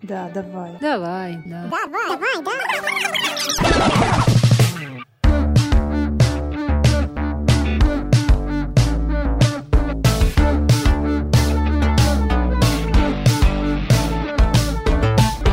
Да, 0.00 0.30
давай. 0.32 0.78
Давай, 0.80 1.42
да. 1.44 1.66
Давай, 1.66 2.08
давай, 2.08 2.42
да. 2.44 2.52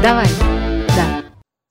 Давай, 0.03 0.27
да. 0.39 0.54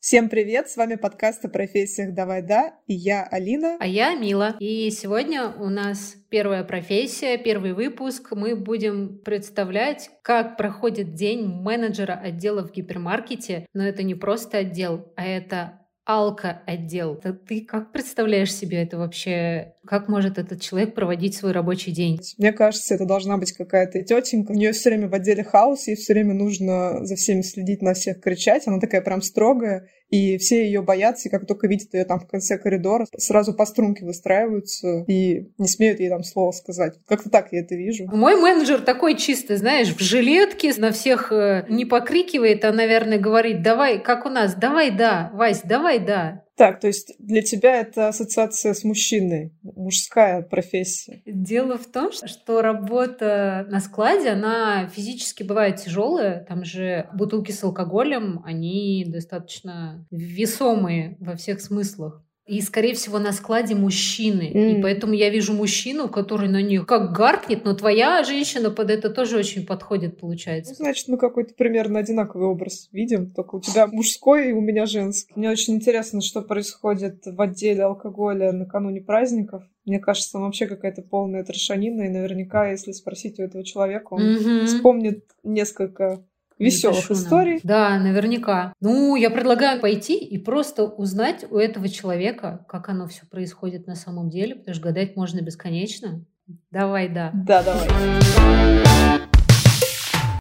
Всем 0.07 0.29
привет, 0.29 0.69
с 0.69 0.77
вами 0.77 0.97
подкаст 0.97 1.47
о 1.47 1.49
профессиях 1.49 2.13
«Давай 2.13 2.43
да» 2.43 2.75
и 2.87 2.93
я 2.93 3.23
Алина. 3.23 3.79
А 3.81 3.87
я 3.87 4.15
Мила. 4.15 4.55
И 4.61 4.91
сегодня 4.91 5.49
у 5.49 5.71
нас 5.71 6.17
первая 6.29 6.63
профессия, 6.63 7.39
первый 7.39 7.73
выпуск. 7.73 8.33
Мы 8.33 8.55
будем 8.55 9.21
представлять, 9.25 10.11
как 10.21 10.59
проходит 10.59 11.15
день 11.15 11.47
менеджера 11.47 12.21
отдела 12.23 12.69
в 12.69 12.71
гипермаркете. 12.71 13.67
Но 13.73 13.83
это 13.83 14.03
не 14.03 14.15
просто 14.15 14.59
отдел, 14.59 15.11
а 15.17 15.25
это 15.25 15.81
алко-отдел. 16.07 17.17
Ты 17.49 17.63
как 17.63 17.93
представляешь 17.93 18.55
себе 18.55 18.83
это 18.83 18.99
вообще? 18.99 19.75
Как 19.87 20.09
может 20.09 20.39
этот 20.39 20.61
человек 20.61 20.95
проводить 20.95 21.35
свой 21.35 21.53
рабочий 21.53 21.93
день? 21.93 22.21
Мне 22.37 22.53
кажется, 22.53 22.95
это 22.95 23.07
должна 23.07 23.39
быть 23.39 23.53
какая-то 23.53 24.03
тетенька. 24.03 24.53
У 24.53 24.55
нее 24.55 24.73
все 24.73 24.91
время 24.91 25.09
в 25.09 25.15
отделе 25.15 25.45
хаос, 25.45 25.89
ей 25.89 25.97
все 25.97 26.13
время 26.13 26.35
нужно 26.35 27.05
за 27.07 27.17
всеми 27.17 27.41
следить, 27.41 27.81
на 27.81 27.95
всех 27.95 28.21
кричать. 28.21 28.67
Она 28.67 28.81
такая 28.81 29.01
прям 29.01 29.23
строгая, 29.23 29.89
и 30.11 30.39
все 30.39 30.65
ее 30.65 30.83
боятся, 30.83 31.29
и 31.29 31.31
как 31.31 31.47
только 31.47 31.67
видят 31.67 31.93
ее 31.95 32.05
там 32.05 32.21
в 32.21 32.27
конце 32.27 32.59
коридора, 32.59 33.07
сразу 33.17 33.55
по 33.55 33.67
струнке 33.67 34.05
выстраиваются 34.05 35.05
и 35.09 35.49
не 35.59 35.69
смеют 35.69 36.01
ей 36.01 36.09
там 36.09 36.23
слово 36.23 36.53
сказать. 36.53 36.95
Как-то 37.07 37.31
так 37.31 37.49
я 37.53 37.61
это 37.61 37.75
вижу. 37.75 38.07
Мой 38.13 38.41
менеджер 38.41 38.81
такой 38.81 39.17
чистый, 39.17 39.57
знаешь, 39.57 39.95
в 39.95 40.01
жилетке, 40.01 40.73
на 40.77 40.93
всех 40.93 41.33
э, 41.33 41.67
не 41.69 41.85
покрикивает, 41.85 42.65
а, 42.65 42.73
наверное, 42.73 43.19
говорит, 43.19 43.63
давай, 43.63 44.01
как 44.01 44.27
у 44.27 44.29
нас, 44.29 44.55
давай, 44.55 44.91
да, 44.91 45.31
Вась, 45.35 45.63
давай, 45.65 45.99
да. 45.99 46.44
Так, 46.57 46.81
то 46.81 46.87
есть 46.87 47.15
для 47.19 47.43
тебя 47.43 47.81
это 47.81 48.09
ассоциация 48.09 48.75
с 48.75 48.85
мужчиной, 48.85 49.53
мужская 49.63 50.43
профессия. 50.43 51.23
Дело 51.27 51.79
в 51.79 51.87
том, 51.87 52.13
что 52.13 52.63
работа 52.63 53.67
на 53.69 53.81
складе, 53.81 54.31
она 54.31 54.87
физически 54.87 55.43
бывает 55.43 55.77
тяжелая. 55.77 56.45
Там 56.45 56.65
же 56.65 57.09
бутылки 57.13 57.51
с 57.51 57.65
алкоголем, 57.65 58.41
они 58.45 59.05
достаточно 59.09 60.07
весомые 60.11 61.17
во 61.19 61.35
всех 61.37 61.61
смыслах. 61.61 62.24
И, 62.47 62.61
скорее 62.61 62.95
всего, 62.95 63.19
на 63.19 63.33
складе 63.33 63.75
мужчины. 63.75 64.53
Mm. 64.53 64.79
И 64.79 64.83
поэтому 64.83 65.15
я 65.15 65.31
вижу 65.31 65.55
мужчину, 65.55 66.09
который 66.09 66.49
на 66.51 66.61
них 66.61 66.85
как 66.85 67.13
гаркнет, 67.13 67.65
но 67.65 67.75
твоя 67.75 68.23
женщина 68.23 68.71
под 68.71 68.91
это 68.91 69.09
тоже 69.09 69.39
очень 69.39 69.65
подходит, 69.65 70.21
получается. 70.21 70.75
Ну, 70.79 70.85
значит, 70.85 71.09
мы 71.09 71.17
какой-то 71.17 71.55
примерно 71.55 72.01
одинаковый 72.01 72.47
образ 72.47 72.91
видим, 72.93 73.31
только 73.31 73.55
у 73.57 73.61
тебя 73.61 73.87
мужской 73.87 74.51
и 74.51 74.53
у 74.53 74.61
меня 74.61 74.85
женский. 74.85 75.33
Мне 75.37 75.49
очень 75.49 75.75
интересно, 75.75 76.21
что 76.21 76.43
происходит 76.43 77.23
в 77.25 77.41
отделе 77.41 77.85
алкоголя 77.85 78.53
накануне 78.53 79.01
праздников. 79.01 79.63
Мне 79.87 79.99
кажется, 79.99 80.33
там 80.33 80.43
вообще 80.43 80.67
какая-то 80.67 81.01
полная 81.01 81.45
трешанина, 81.45 82.03
и 82.03 82.09
наверняка, 82.09 82.71
если 82.71 82.93
спросить 82.93 83.39
у 83.39 83.43
этого 83.43 83.65
человека, 83.65 84.13
он 84.13 84.23
mm-hmm. 84.23 84.67
вспомнит 84.67 85.25
несколько 85.43 86.25
веселых 86.59 87.11
историй. 87.11 87.61
Да, 87.63 87.99
наверняка. 87.99 88.73
Ну, 88.81 89.17
я 89.17 89.31
предлагаю 89.31 89.81
пойти 89.81 90.17
и 90.19 90.39
просто 90.39 90.85
узнать 90.85 91.45
у 91.51 91.57
этого 91.57 91.89
человека, 91.89 92.65
как 92.69 92.89
оно 92.89 93.07
все 93.07 93.27
происходит 93.27 93.87
на 93.87 93.95
самом 93.95 94.31
деле, 94.31 94.57
потому 94.57 94.75
что 94.75 94.85
гадать 94.85 95.17
можно 95.17 95.41
бесконечно. 95.41 96.25
Давай, 96.71 97.09
да. 97.09 97.31
Да, 97.33 97.63
давай. 97.63 97.89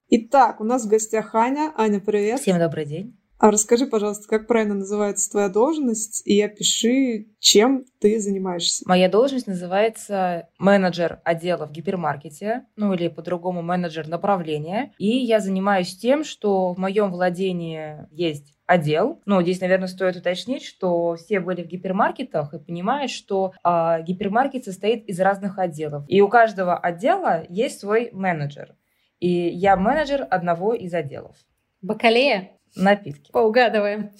Итак, 0.10 0.62
у 0.62 0.64
нас 0.64 0.86
в 0.86 0.90
гостях 0.90 1.34
Аня. 1.34 1.72
Аня, 1.76 2.00
привет. 2.00 2.40
Всем 2.40 2.60
добрый 2.60 2.86
день. 2.86 3.18
А 3.40 3.52
расскажи, 3.52 3.88
пожалуйста, 3.88 4.28
как 4.28 4.48
правильно 4.48 4.76
называется 4.76 5.30
твоя 5.30 5.50
должность, 5.50 6.26
и 6.26 6.42
опиши, 6.42 7.28
чем 7.40 7.86
ты 8.00 8.20
занимаешься. 8.20 8.84
Моя 8.88 9.10
должность 9.10 9.48
называется 9.48 10.48
менеджер 10.60 11.20
отдела 11.26 11.66
в 11.68 11.72
гипермаркете, 11.72 12.66
ну 12.76 12.94
или 12.94 13.10
по-другому 13.10 13.62
менеджер 13.62 14.08
направления. 14.08 14.94
И 14.98 15.10
я 15.10 15.40
занимаюсь 15.40 15.98
тем, 15.98 16.24
что 16.24 16.74
в 16.74 16.78
моем 16.78 17.12
владении 17.12 18.08
есть 18.12 18.54
отдел. 18.66 19.22
Ну, 19.26 19.42
здесь, 19.42 19.62
наверное, 19.62 19.88
стоит 19.88 20.16
уточнить, 20.16 20.64
что 20.64 21.16
все 21.16 21.40
были 21.40 21.64
в 21.64 21.68
гипермаркетах 21.68 22.54
и 22.54 22.60
понимают, 22.60 23.12
что 23.12 23.54
э, 23.64 24.04
гипермаркет 24.04 24.66
состоит 24.66 25.06
из 25.06 25.20
разных 25.20 25.60
отделов. 25.60 26.06
И 26.08 26.22
у 26.22 26.30
каждого 26.30 26.78
отдела 26.78 27.44
есть 27.50 27.80
свой 27.80 28.10
менеджер. 28.14 28.76
И 29.20 29.30
я 29.30 29.76
менеджер 29.76 30.26
одного 30.30 30.74
из 30.74 30.94
отделов. 30.94 31.36
Бакалея? 31.82 32.52
Напитки. 32.76 33.32
Поугадываем. 33.32 34.12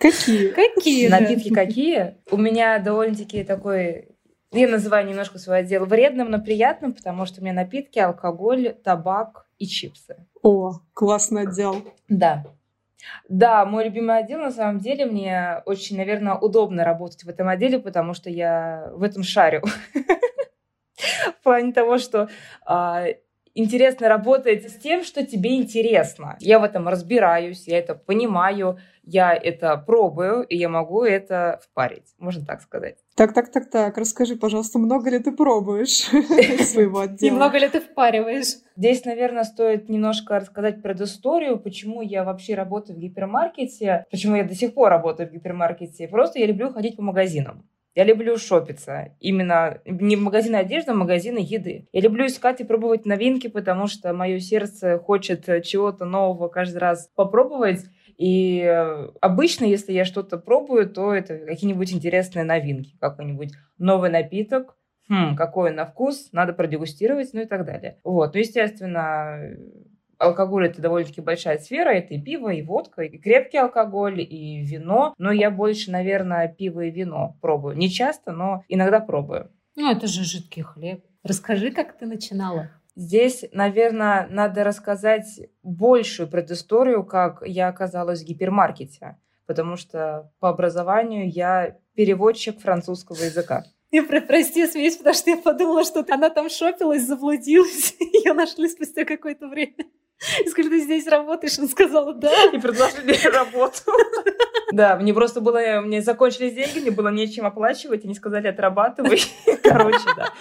Какие? 0.00 0.50
Какие? 0.50 1.08
Напитки 1.08 1.52
какие? 1.52 2.16
У 2.30 2.36
меня 2.36 2.78
довольно-таки 2.78 3.44
такой 3.44 4.08
я 4.52 4.66
называю 4.66 5.06
немножко 5.06 5.38
свой 5.38 5.58
отдел 5.58 5.84
вредным, 5.84 6.30
но 6.30 6.40
приятным, 6.40 6.94
потому 6.94 7.26
что 7.26 7.40
у 7.40 7.44
меня 7.44 7.52
напитки, 7.52 7.98
алкоголь, 7.98 8.74
табак 8.82 9.46
и 9.58 9.66
чипсы. 9.66 10.26
О, 10.42 10.80
классный 10.94 11.42
отдел. 11.42 11.84
Да. 12.08 12.44
Да, 13.28 13.66
мой 13.66 13.84
любимый 13.84 14.18
отдел, 14.18 14.38
на 14.40 14.50
самом 14.50 14.78
деле, 14.78 15.04
мне 15.04 15.62
очень, 15.66 15.98
наверное, 15.98 16.34
удобно 16.34 16.82
работать 16.82 17.24
в 17.24 17.28
этом 17.28 17.48
отделе, 17.48 17.78
потому 17.78 18.14
что 18.14 18.30
я 18.30 18.90
в 18.94 19.02
этом 19.02 19.22
шарю. 19.22 19.62
В 20.96 21.42
плане 21.44 21.72
того, 21.72 21.98
что 21.98 22.28
а, 22.66 23.06
интересно 23.58 24.08
работать 24.08 24.70
с 24.70 24.76
тем, 24.76 25.04
что 25.04 25.26
тебе 25.26 25.56
интересно. 25.56 26.36
Я 26.40 26.58
в 26.58 26.64
этом 26.64 26.88
разбираюсь, 26.88 27.66
я 27.66 27.78
это 27.78 27.94
понимаю, 27.94 28.78
я 29.02 29.34
это 29.34 29.76
пробую, 29.76 30.42
и 30.42 30.56
я 30.56 30.68
могу 30.68 31.02
это 31.02 31.60
впарить, 31.64 32.14
можно 32.18 32.44
так 32.44 32.60
сказать. 32.62 32.96
Так, 33.16 33.34
так, 33.34 33.50
так, 33.50 33.70
так. 33.70 33.98
Расскажи, 33.98 34.36
пожалуйста, 34.36 34.78
много 34.78 35.10
ли 35.10 35.18
ты 35.18 35.32
пробуешь 35.32 36.02
своего 36.66 37.00
отдела? 37.00 37.28
И 37.28 37.30
много 37.30 37.58
ли 37.58 37.68
ты 37.68 37.80
впариваешь? 37.80 38.58
Здесь, 38.76 39.04
наверное, 39.04 39.44
стоит 39.44 39.88
немножко 39.88 40.38
рассказать 40.38 40.82
предысторию, 40.82 41.58
почему 41.58 42.02
я 42.02 42.22
вообще 42.22 42.54
работаю 42.54 42.96
в 42.96 43.00
гипермаркете, 43.00 44.04
почему 44.10 44.36
я 44.36 44.44
до 44.44 44.54
сих 44.54 44.74
пор 44.74 44.90
работаю 44.90 45.28
в 45.28 45.32
гипермаркете. 45.32 46.06
Просто 46.06 46.38
я 46.38 46.46
люблю 46.46 46.70
ходить 46.70 46.96
по 46.96 47.02
магазинам. 47.02 47.64
Я 47.94 48.04
люблю 48.04 48.36
шопиться. 48.38 49.16
Именно 49.18 49.80
не 49.84 50.16
магазины 50.16 50.56
одежды, 50.56 50.92
а 50.92 50.94
магазины 50.94 51.38
еды. 51.38 51.88
Я 51.92 52.00
люблю 52.00 52.26
искать 52.26 52.60
и 52.60 52.64
пробовать 52.64 53.06
новинки, 53.06 53.48
потому 53.48 53.86
что 53.86 54.12
мое 54.12 54.38
сердце 54.38 54.98
хочет 54.98 55.46
чего-то 55.64 56.04
нового 56.04 56.48
каждый 56.48 56.78
раз 56.78 57.10
попробовать. 57.14 57.84
И 58.16 58.60
э, 58.60 59.10
обычно, 59.20 59.64
если 59.64 59.92
я 59.92 60.04
что-то 60.04 60.38
пробую, 60.38 60.90
то 60.90 61.12
это 61.12 61.38
какие-нибудь 61.38 61.92
интересные 61.92 62.44
новинки. 62.44 62.96
Какой-нибудь 63.00 63.52
новый 63.78 64.10
напиток, 64.10 64.76
хм, 65.08 65.36
какой 65.36 65.70
он 65.70 65.76
на 65.76 65.86
вкус, 65.86 66.28
надо 66.32 66.52
продегустировать, 66.52 67.30
ну 67.32 67.42
и 67.42 67.46
так 67.46 67.64
далее. 67.64 67.98
Вот, 68.04 68.34
ну, 68.34 68.40
естественно, 68.40 69.38
алкоголь 70.18 70.66
это 70.66 70.82
довольно-таки 70.82 71.20
большая 71.20 71.58
сфера, 71.58 71.90
это 71.90 72.14
и 72.14 72.20
пиво, 72.20 72.50
и 72.50 72.62
водка, 72.62 73.02
и 73.02 73.18
крепкий 73.18 73.58
алкоголь, 73.58 74.20
и 74.20 74.62
вино. 74.64 75.14
Но 75.18 75.32
я 75.32 75.50
больше, 75.50 75.90
наверное, 75.90 76.48
пиво 76.48 76.82
и 76.82 76.90
вино 76.90 77.36
пробую. 77.40 77.76
Не 77.76 77.88
часто, 77.88 78.32
но 78.32 78.64
иногда 78.68 79.00
пробую. 79.00 79.50
Ну, 79.76 79.90
это 79.90 80.06
же 80.06 80.24
жидкий 80.24 80.62
хлеб. 80.62 81.04
Расскажи, 81.22 81.70
как 81.70 81.96
ты 81.96 82.06
начинала. 82.06 82.70
Здесь, 82.96 83.44
наверное, 83.52 84.26
надо 84.28 84.64
рассказать 84.64 85.40
большую 85.62 86.28
предысторию, 86.28 87.04
как 87.04 87.42
я 87.46 87.68
оказалась 87.68 88.22
в 88.22 88.26
гипермаркете, 88.26 89.18
потому 89.46 89.76
что 89.76 90.32
по 90.40 90.48
образованию 90.48 91.30
я 91.30 91.76
переводчик 91.94 92.58
французского 92.58 93.22
языка. 93.22 93.62
Я 93.90 94.02
прости, 94.02 94.66
смеюсь, 94.66 94.96
потому 94.96 95.14
что 95.14 95.30
я 95.30 95.36
подумала, 95.36 95.84
что 95.84 96.04
она 96.10 96.28
там 96.28 96.50
шопилась, 96.50 97.06
заблудилась. 97.06 97.94
Ее 98.00 98.32
нашли 98.32 98.68
спустя 98.68 99.04
какое-то 99.04 99.46
время. 99.46 99.76
И 100.44 100.48
сказали, 100.48 100.70
ты 100.70 100.80
здесь 100.80 101.06
работаешь? 101.06 101.58
Он 101.58 101.68
сказал, 101.68 102.14
да. 102.14 102.32
И 102.52 102.58
предложили 102.58 103.16
работу. 103.32 103.82
Да, 104.72 104.96
мне 104.96 105.14
просто 105.14 105.40
было, 105.40 105.80
мне 105.80 106.02
закончились 106.02 106.54
деньги, 106.54 106.80
мне 106.80 106.90
было 106.90 107.08
нечем 107.08 107.46
оплачивать, 107.46 108.04
и 108.04 108.08
не 108.08 108.14
сказали, 108.14 108.48
отрабатывай. 108.48 109.20
Короче, 109.62 110.08
да. 110.16 110.32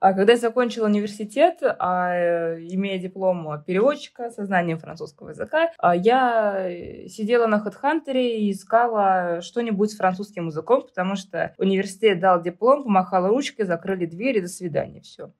А 0.00 0.14
когда 0.14 0.34
я 0.34 0.38
закончила 0.38 0.86
университет, 0.86 1.58
а, 1.60 2.54
имея 2.54 3.00
диплом 3.00 3.64
переводчика 3.66 4.30
со 4.30 4.44
знанием 4.44 4.78
французского 4.78 5.30
языка, 5.30 5.72
а, 5.76 5.96
я 5.96 6.70
сидела 7.08 7.48
на 7.48 7.56
HeadHunter 7.56 8.14
и 8.14 8.52
искала 8.52 9.40
что-нибудь 9.42 9.90
с 9.90 9.96
французским 9.96 10.46
языком, 10.46 10.82
потому 10.82 11.16
что 11.16 11.52
университет 11.58 12.20
дал 12.20 12.40
диплом, 12.40 12.84
помахала 12.84 13.28
ручкой, 13.28 13.66
закрыли 13.66 14.06
двери, 14.06 14.38
до 14.38 14.46
свидания, 14.46 15.00
все 15.00 15.32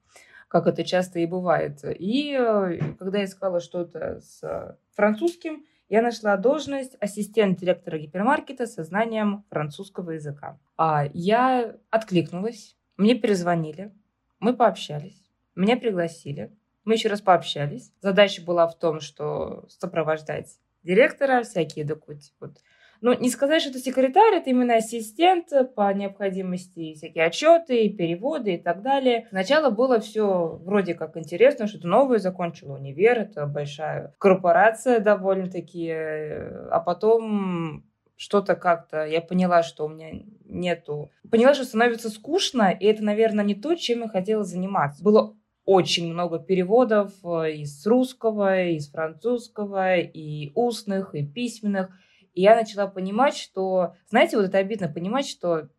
как 0.49 0.67
это 0.67 0.83
часто 0.85 1.19
и 1.21 1.27
бывает. 1.27 1.81
И 1.85 2.37
э, 2.39 2.81
когда 2.99 3.19
я 3.19 3.25
искала 3.25 3.61
что-то 3.61 4.21
с 4.21 4.79
французским, 4.95 5.65
я 5.89 6.03
нашла 6.03 6.37
должность 6.37 6.97
ассистент 7.01 7.59
директора 7.59 7.99
гипермаркета 7.99 8.67
со 8.67 8.85
знанием 8.85 9.45
французского 9.49 10.13
языка. 10.13 10.59
А 10.77 11.07
я 11.15 11.77
откликнулась, 11.91 12.77
мне 12.97 13.15
перезвонили, 13.15 13.93
мы 14.41 14.55
пообщались, 14.55 15.23
меня 15.55 15.77
пригласили. 15.77 16.53
Мы 16.85 16.95
еще 16.95 17.11
раз 17.11 17.21
пообщались. 17.21 17.93
Задача 18.01 18.41
была 18.43 18.67
в 18.67 18.79
том, 18.79 19.01
что 19.01 19.67
сопровождать 19.69 20.59
директора, 20.83 21.43
всякие 21.43 21.85
документы. 21.85 22.29
Вот. 22.41 22.63
Ну, 23.01 23.19
не 23.19 23.31
сказать, 23.31 23.63
что 23.63 23.71
это 23.71 23.79
секретарь, 23.79 24.35
это 24.35 24.51
именно 24.51 24.77
ассистент 24.77 25.49
по 25.75 25.93
необходимости, 25.93 26.95
всякие 26.95 27.27
отчеты, 27.27 27.89
переводы 27.91 28.55
и 28.55 28.59
так 28.59 28.83
далее. 28.83 29.27
Сначала 29.31 29.71
было 29.71 30.01
все 30.01 30.59
вроде 30.65 30.95
как 30.95 31.17
интересно, 31.17 31.67
что-то 31.67 31.87
новое 31.87 32.19
закончила 32.19 32.75
универ, 32.75 33.19
это 33.19 33.47
большая 33.47 34.15
корпорация 34.19 35.01
довольно-таки, 35.01 35.91
а 35.91 36.83
потом 36.85 37.85
что-то 38.17 38.57
как-то, 38.57 39.07
я 39.07 39.21
поняла, 39.21 39.63
что 39.63 39.87
у 39.87 39.89
меня 39.89 40.11
нету... 40.45 41.11
Поняла, 41.31 41.55
что 41.55 41.65
становится 41.65 42.11
скучно, 42.11 42.71
и 42.71 42.85
это, 42.85 43.05
наверное, 43.05 43.45
не 43.45 43.55
то, 43.55 43.77
чем 43.77 44.01
я 44.01 44.09
хотела 44.09 44.43
заниматься. 44.43 45.05
Было 45.05 45.37
очень 45.65 46.13
много 46.13 46.39
переводов 46.39 47.13
э, 47.25 47.53
из 47.53 47.87
русского, 47.87 48.71
из 48.71 48.91
французского, 48.91 49.99
и 49.99 50.51
устных, 50.55 51.15
и 51.15 51.25
письменных. 51.25 51.91
И 52.39 52.43
я 52.43 52.55
начала 52.55 52.87
понимать, 52.87 53.37
что, 53.37 53.97
знаете, 54.11 54.37
вот 54.37 54.47
это 54.47 54.59
обидно 54.59 54.87
понимать, 54.87 55.27
что 55.27 55.71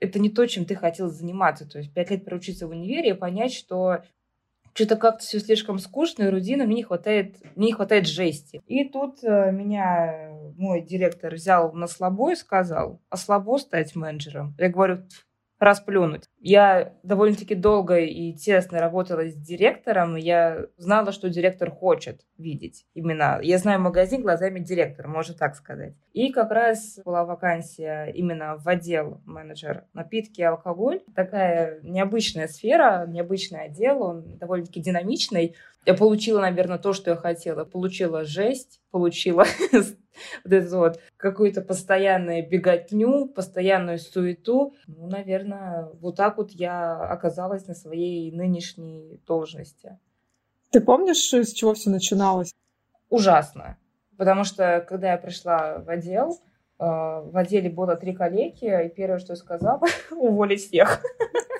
это 0.00 0.18
не 0.20 0.30
то, 0.30 0.46
чем 0.46 0.64
ты 0.64 0.74
хотел 0.74 1.10
заниматься. 1.10 1.68
То 1.68 1.76
есть 1.76 1.92
пять 1.92 2.10
лет 2.10 2.24
проучиться 2.24 2.66
в 2.66 2.70
универе 2.70 3.10
и 3.10 3.12
понять, 3.12 3.52
что 3.52 4.02
что-то 4.72 4.96
как-то 4.96 5.22
все 5.22 5.38
слишком 5.38 5.78
скучно 5.78 6.22
и 6.22 6.28
рутинно, 6.30 6.64
мне 6.64 6.76
не 6.76 6.82
хватает, 6.82 7.36
мне 7.56 7.66
не 7.66 7.72
хватает 7.74 8.06
жести. 8.06 8.62
И 8.66 8.88
тут 8.88 9.22
э, 9.22 9.52
меня 9.52 10.30
мой 10.56 10.80
директор 10.80 11.34
взял 11.34 11.74
на 11.74 11.86
слабо 11.86 12.32
и 12.32 12.36
сказал, 12.36 13.02
а 13.10 13.18
слабо 13.18 13.58
стать 13.58 13.94
менеджером? 13.94 14.54
Я 14.56 14.70
говорю, 14.70 15.06
расплюнуть. 15.62 16.24
Я 16.40 16.94
довольно-таки 17.02 17.54
долго 17.54 17.98
и 17.98 18.32
тесно 18.32 18.80
работала 18.80 19.28
с 19.28 19.34
директором, 19.34 20.16
я 20.16 20.66
знала, 20.76 21.12
что 21.12 21.28
директор 21.28 21.70
хочет 21.70 22.22
видеть 22.36 22.84
именно. 22.94 23.38
Я 23.42 23.58
знаю 23.58 23.80
магазин 23.80 24.22
глазами 24.22 24.58
директора, 24.58 25.08
можно 25.08 25.34
так 25.34 25.54
сказать. 25.54 25.94
И 26.12 26.32
как 26.32 26.50
раз 26.50 26.98
была 27.04 27.24
вакансия 27.24 28.06
именно 28.12 28.56
в 28.56 28.68
отдел 28.68 29.20
менеджер 29.24 29.84
напитки 29.94 30.40
и 30.40 30.44
алкоголь. 30.44 31.00
Такая 31.14 31.80
необычная 31.82 32.48
сфера, 32.48 33.06
необычный 33.06 33.66
отдел, 33.66 34.02
он 34.02 34.38
довольно-таки 34.38 34.80
динамичный. 34.80 35.54
Я 35.86 35.94
получила, 35.94 36.40
наверное, 36.40 36.78
то, 36.78 36.92
что 36.92 37.10
я 37.10 37.16
хотела. 37.16 37.64
Получила 37.64 38.24
жесть, 38.24 38.80
получила 38.90 39.44
вот 40.44 40.52
эту 40.52 40.78
вот 40.78 41.00
какую-то 41.16 41.62
постоянную 41.62 42.48
беготню, 42.48 43.26
постоянную 43.28 43.98
суету. 43.98 44.74
Ну, 44.86 45.06
наверное, 45.08 45.88
вот 46.00 46.16
так 46.16 46.36
вот 46.36 46.50
я 46.52 46.96
оказалась 46.96 47.66
на 47.66 47.74
своей 47.74 48.30
нынешней 48.32 49.20
должности. 49.26 49.98
Ты 50.70 50.80
помнишь, 50.80 51.32
с 51.32 51.52
чего 51.52 51.74
все 51.74 51.90
начиналось? 51.90 52.52
Ужасно. 53.10 53.76
Потому 54.16 54.44
что, 54.44 54.84
когда 54.88 55.12
я 55.12 55.18
пришла 55.18 55.78
в 55.78 55.88
отдел, 55.88 56.40
э, 56.78 56.84
в 56.84 57.36
отделе 57.36 57.68
было 57.70 57.96
три 57.96 58.14
коллеги, 58.14 58.86
и 58.86 58.88
первое, 58.88 59.18
что 59.18 59.32
я 59.32 59.36
сказала, 59.36 59.80
уволить 60.10 60.66
всех. 60.66 61.02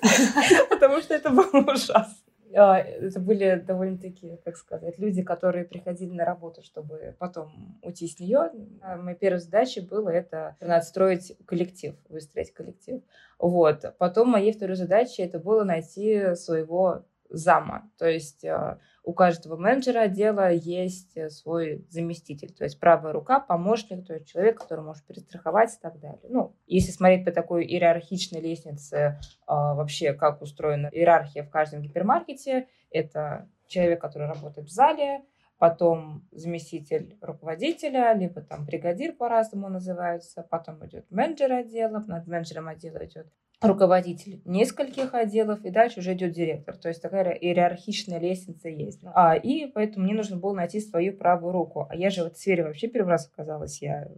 Потому 0.70 1.00
что 1.00 1.14
это 1.14 1.30
было 1.30 1.72
ужасно. 1.72 2.21
А, 2.54 2.78
это 2.78 3.20
были 3.20 3.62
довольно-таки, 3.66 4.38
как 4.44 4.56
сказать, 4.56 4.98
люди, 4.98 5.22
которые 5.22 5.64
приходили 5.64 6.12
на 6.12 6.24
работу, 6.24 6.62
чтобы 6.62 7.16
потом 7.18 7.78
уйти 7.82 8.06
с 8.06 8.18
нее. 8.18 8.50
А 8.80 8.96
моей 8.96 9.16
первой 9.16 9.38
задачей 9.38 9.80
было 9.80 10.08
это 10.08 10.56
отстроить 10.60 11.36
коллектив, 11.46 11.94
выстроить 12.08 12.52
коллектив. 12.52 13.02
Вот. 13.38 13.94
Потом 13.98 14.30
моей 14.30 14.52
второй 14.52 14.76
задачей 14.76 15.22
это 15.22 15.38
было 15.38 15.64
найти 15.64 16.34
своего 16.34 17.04
зама. 17.28 17.90
То 17.98 18.06
есть 18.06 18.44
а, 18.44 18.78
у 19.04 19.14
каждого 19.14 19.56
менеджера 19.56 20.00
отдела 20.00 20.52
есть 20.52 21.16
э, 21.16 21.28
свой 21.28 21.84
заместитель, 21.88 22.52
то 22.52 22.64
есть 22.64 22.78
правая 22.78 23.12
рука, 23.12 23.40
помощник, 23.40 24.06
то 24.06 24.14
есть 24.14 24.28
человек, 24.28 24.60
который 24.60 24.84
может 24.84 25.04
перестраховать 25.04 25.74
и 25.74 25.80
так 25.80 25.98
далее. 25.98 26.20
Ну, 26.28 26.54
если 26.66 26.92
смотреть 26.92 27.24
по 27.24 27.32
такой 27.32 27.64
иерархичной 27.64 28.40
лестнице, 28.40 29.18
а, 29.46 29.74
вообще 29.74 30.12
как 30.12 30.40
устроена 30.40 30.88
иерархия 30.92 31.42
в 31.42 31.50
каждом 31.50 31.82
гипермаркете, 31.82 32.68
это 32.90 33.48
человек, 33.66 34.00
который 34.00 34.28
работает 34.28 34.68
в 34.68 34.72
зале, 34.72 35.24
потом 35.58 36.28
заместитель 36.30 37.16
руководителя, 37.20 38.12
либо 38.14 38.40
там 38.40 38.64
бригадир 38.64 39.14
по-разному 39.14 39.68
называются, 39.68 40.42
потом 40.48 40.84
идет 40.86 41.10
менеджер 41.10 41.52
отдела, 41.52 42.02
над 42.06 42.26
менеджером 42.26 42.68
отдела 42.68 43.04
идет 43.04 43.32
руководитель 43.62 44.40
нескольких 44.44 45.14
отделов, 45.14 45.64
и 45.64 45.70
дальше 45.70 46.00
уже 46.00 46.14
идет 46.14 46.32
директор. 46.32 46.76
То 46.76 46.88
есть 46.88 47.00
такая 47.00 47.30
иерархичная 47.32 48.18
лестница 48.18 48.68
есть. 48.68 49.00
А, 49.14 49.34
и 49.34 49.66
поэтому 49.66 50.04
мне 50.04 50.14
нужно 50.14 50.36
было 50.36 50.54
найти 50.54 50.80
свою 50.80 51.16
правую 51.16 51.52
руку. 51.52 51.86
А 51.88 51.96
я 51.96 52.10
же 52.10 52.24
в 52.24 52.26
этой 52.26 52.36
сфере 52.36 52.64
вообще 52.64 52.88
первый 52.88 53.10
раз 53.10 53.30
оказалась. 53.32 53.80
Я 53.80 54.08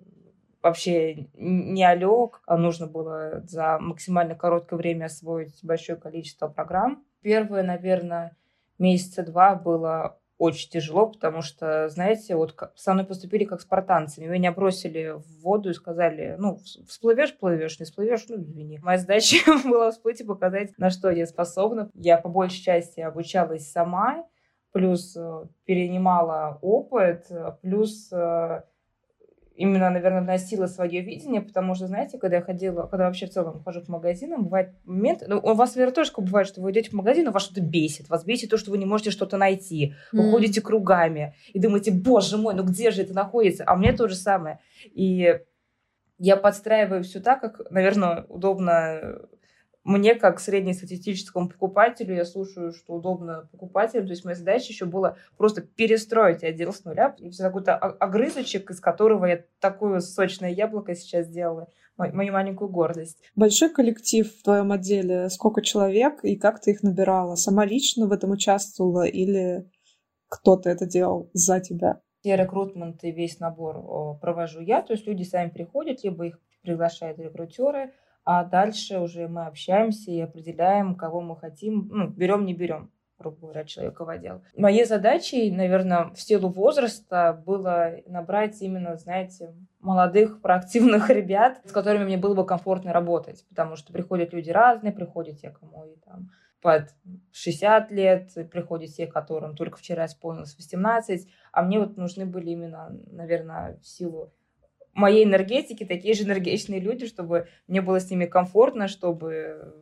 вообще 0.63 1.29
не 1.35 1.85
олег, 1.85 2.41
а 2.47 2.57
нужно 2.57 2.87
было 2.87 3.43
за 3.47 3.79
максимально 3.79 4.35
короткое 4.35 4.77
время 4.77 5.07
освоить 5.07 5.59
большое 5.63 5.99
количество 5.99 6.49
программ. 6.49 7.05
Первое, 7.21 7.63
наверное, 7.63 8.37
месяца 8.79 9.23
два 9.23 9.55
было 9.55 10.19
очень 10.39 10.71
тяжело, 10.71 11.07
потому 11.07 11.43
что, 11.43 11.89
знаете, 11.89 12.35
вот 12.35 12.57
со 12.75 12.93
мной 12.93 13.05
поступили 13.07 13.45
как 13.45 13.61
спартанцы. 13.61 14.25
Меня 14.25 14.53
бросили 14.53 15.15
в 15.17 15.43
воду 15.43 15.71
и 15.71 15.75
сказали, 15.75 16.35
ну, 16.39 16.59
всплывешь, 16.89 17.37
плывешь, 17.37 17.79
не 17.79 17.85
всплывешь, 17.85 18.27
ну, 18.29 18.41
извини. 18.41 18.79
Моя 18.83 18.99
задача 18.99 19.37
была 19.65 19.91
всплыть 19.91 20.21
и 20.21 20.25
показать, 20.25 20.77
на 20.77 20.91
что 20.91 21.11
я 21.11 21.27
способна. 21.27 21.91
Я 21.95 22.19
по 22.19 22.29
большей 22.29 22.63
части 22.63 23.01
обучалась 23.01 23.71
сама, 23.71 24.27
плюс 24.73 25.17
э, 25.17 25.45
перенимала 25.65 26.59
опыт, 26.61 27.31
плюс 27.63 28.13
э, 28.13 28.63
именно, 29.57 29.91
наверное, 29.91 30.23
вносила 30.23 30.67
свое 30.67 31.01
видение, 31.01 31.41
потому 31.41 31.75
что, 31.75 31.87
знаете, 31.87 32.19
когда 32.19 32.37
я 32.37 32.43
ходила, 32.43 32.87
когда 32.87 33.07
вообще 33.07 33.27
в 33.27 33.31
целом 33.31 33.63
хожу 33.63 33.83
по 33.83 33.93
магазинам, 33.93 34.45
бывает 34.45 34.75
момент, 34.85 35.23
ну, 35.27 35.39
у 35.39 35.55
вас, 35.55 35.77
наверное, 35.77 35.95
тоже 35.95 36.13
бывает, 36.17 36.49
что 36.49 36.61
вы 36.61 36.73
идете 36.73 36.91
в 36.91 36.95
магазин, 36.95 37.29
и 37.29 37.31
вас 37.31 37.45
что-то 37.45 37.61
бесит, 37.61 38.09
вас 38.09 38.25
бесит 38.25 38.51
то, 38.51 38.57
что 38.57 38.71
вы 38.71 38.79
не 38.79 38.87
можете 38.87 39.11
что-то 39.11 39.37
найти, 39.37 39.95
вы 40.13 40.25
mm. 40.25 40.31
ходите 40.33 40.61
кругами 40.61 41.35
и 41.53 41.61
думаете, 41.61 41.93
боже 41.93 42.37
мой, 42.37 42.55
ну 42.55 42.65
где 42.65 42.91
же 42.91 43.03
это 43.03 43.15
находится? 43.15 43.65
А 43.65 43.75
у 43.75 43.79
меня 43.79 43.97
то 43.97 44.09
же 44.09 44.17
самое. 44.17 44.59
И 44.93 45.39
я 46.19 46.37
подстраиваю 46.37 47.05
все 47.05 47.21
так, 47.21 47.41
как, 47.41 47.71
наверное, 47.71 48.25
удобно 48.29 49.21
мне, 49.85 50.15
как 50.15 50.41
среднестатистическому 50.41 51.49
покупателю, 51.49 52.15
я 52.15 52.25
слушаю, 52.25 52.73
что 52.73 52.95
удобно 52.95 53.49
покупателю. 53.53 54.05
То 54.05 54.11
есть 54.11 54.25
моя 54.25 54.35
задача 54.35 54.73
еще 54.73 54.87
была 54.87 55.17
просто 55.37 55.61
перестроить 55.61 56.43
отдел 56.43 56.73
с 56.73 56.85
нуля. 56.85 57.15
И 57.19 57.29
все 57.29 57.43
какой-то 57.43 57.77
огрызочек, 57.77 58.71
из 58.71 58.81
которого 58.81 59.27
я 59.27 59.45
такое 59.61 60.01
сочное 60.01 60.51
яблоко 60.51 60.95
сейчас 60.95 61.27
сделала. 61.27 61.69
Мою 61.97 62.33
маленькую 62.33 62.71
гордость. 62.71 63.23
Большой 63.37 63.69
коллектив 63.69 64.27
в 64.27 64.43
твоем 64.43 64.73
отделе. 64.73 65.29
Сколько 65.29 65.63
человек 65.63 66.25
и 66.25 66.35
как 66.35 66.61
ты 66.61 66.73
их 66.73 66.83
набирала? 66.83 67.37
Сама 67.37 67.65
лично 67.65 68.07
в 68.07 68.13
этом 68.13 68.33
участвовала 68.33 69.07
или 69.07 69.71
кто-то 70.29 70.71
это 70.71 70.87
делал 70.87 71.31
за 71.35 71.61
тебя? 71.61 72.01
Все 72.21 72.37
рекрутмент 72.37 73.05
и 73.05 73.13
весь 73.13 73.39
набор 73.39 74.19
провожу 74.19 74.61
я. 74.61 74.83
То 74.83 74.95
есть 74.95 75.07
люди 75.07 75.23
сами 75.25 75.51
приходят, 75.51 76.03
либо 76.03 76.27
их 76.27 76.41
приглашают 76.63 77.19
рекрутеры, 77.19 77.93
а 78.25 78.45
дальше 78.45 78.99
уже 79.01 79.29
мы 79.29 79.47
общаемся 79.47 80.11
и 80.11 80.21
определяем, 80.21 80.95
кого 80.95 81.21
мы 81.21 81.37
хотим, 81.37 81.89
ну, 81.91 82.09
берем, 82.09 82.45
не 82.45 82.55
берем 82.55 82.91
грубо 83.19 83.39
говоря, 83.41 83.65
человека 83.65 84.05
в 84.05 84.09
отдел. 84.09 84.43
Моей 84.57 84.85
задачей, 84.85 85.51
наверное, 85.51 86.11
в 86.11 86.21
силу 86.21 86.49
возраста 86.49 87.41
было 87.47 87.97
набрать 88.07 88.61
именно, 88.61 88.97
знаете, 88.97 89.55
молодых, 89.81 90.41
проактивных 90.41 91.11
ребят, 91.11 91.61
с 91.65 91.73
которыми 91.73 92.05
мне 92.05 92.19
было 92.19 92.35
бы 92.35 92.45
комфортно 92.45 92.93
работать, 92.93 93.47
потому 93.49 93.77
что 93.77 93.93
приходят 93.93 94.33
люди 94.33 94.51
разные, 94.51 94.93
приходят 94.93 95.39
те, 95.41 95.51
кому 95.51 95.85
и 95.85 95.97
там 96.05 96.31
под 96.61 96.95
60 97.33 97.91
лет, 97.91 98.31
приходят 98.51 98.91
те, 98.91 99.07
которым 99.07 99.55
только 99.55 99.77
вчера 99.77 100.07
исполнилось 100.07 100.57
18, 100.57 101.29
а 101.53 101.63
мне 101.63 101.79
вот 101.79 101.97
нужны 101.99 102.25
были 102.25 102.51
именно, 102.51 102.91
наверное, 103.11 103.79
в 103.83 103.87
силу 103.87 104.33
моей 104.95 105.25
энергетики 105.25 105.85
такие 105.85 106.15
же 106.15 106.25
энергичные 106.25 106.81
люди, 106.81 107.07
чтобы 107.07 107.49
мне 107.69 107.81
было 107.81 108.01
с 108.01 108.11
ними 108.11 108.27
комфортно, 108.27 108.89
чтобы, 108.89 109.75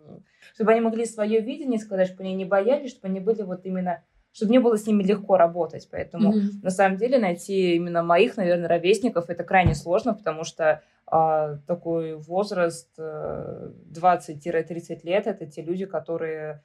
чтобы 0.54 0.72
они 0.72 0.80
могли 0.80 1.06
свое 1.06 1.40
видение 1.40 1.78
сказать, 1.78 2.08
чтобы 2.08 2.24
они 2.24 2.34
не 2.34 2.44
боялись, 2.44 2.90
чтобы 2.90 3.08
они 3.08 3.20
были 3.20 3.42
вот 3.42 3.64
именно 3.64 4.02
чтобы 4.34 4.48
мне 4.48 4.60
было 4.60 4.78
с 4.78 4.86
ними 4.86 5.02
легко 5.02 5.36
работать. 5.36 5.86
Поэтому 5.90 6.32
mm-hmm. 6.32 6.62
на 6.62 6.70
самом 6.70 6.96
деле 6.96 7.18
найти 7.18 7.74
именно 7.74 8.02
моих, 8.02 8.38
наверное, 8.38 8.66
ровесников 8.66 9.28
это 9.28 9.44
крайне 9.44 9.74
сложно, 9.74 10.14
потому 10.14 10.44
что 10.44 10.82
а, 11.06 11.58
такой 11.66 12.16
возраст 12.16 12.88
20-30 12.98 14.40
э, 14.46 14.98
лет 15.02 15.26
это 15.26 15.44
те 15.44 15.60
люди, 15.60 15.84
которые 15.84 16.62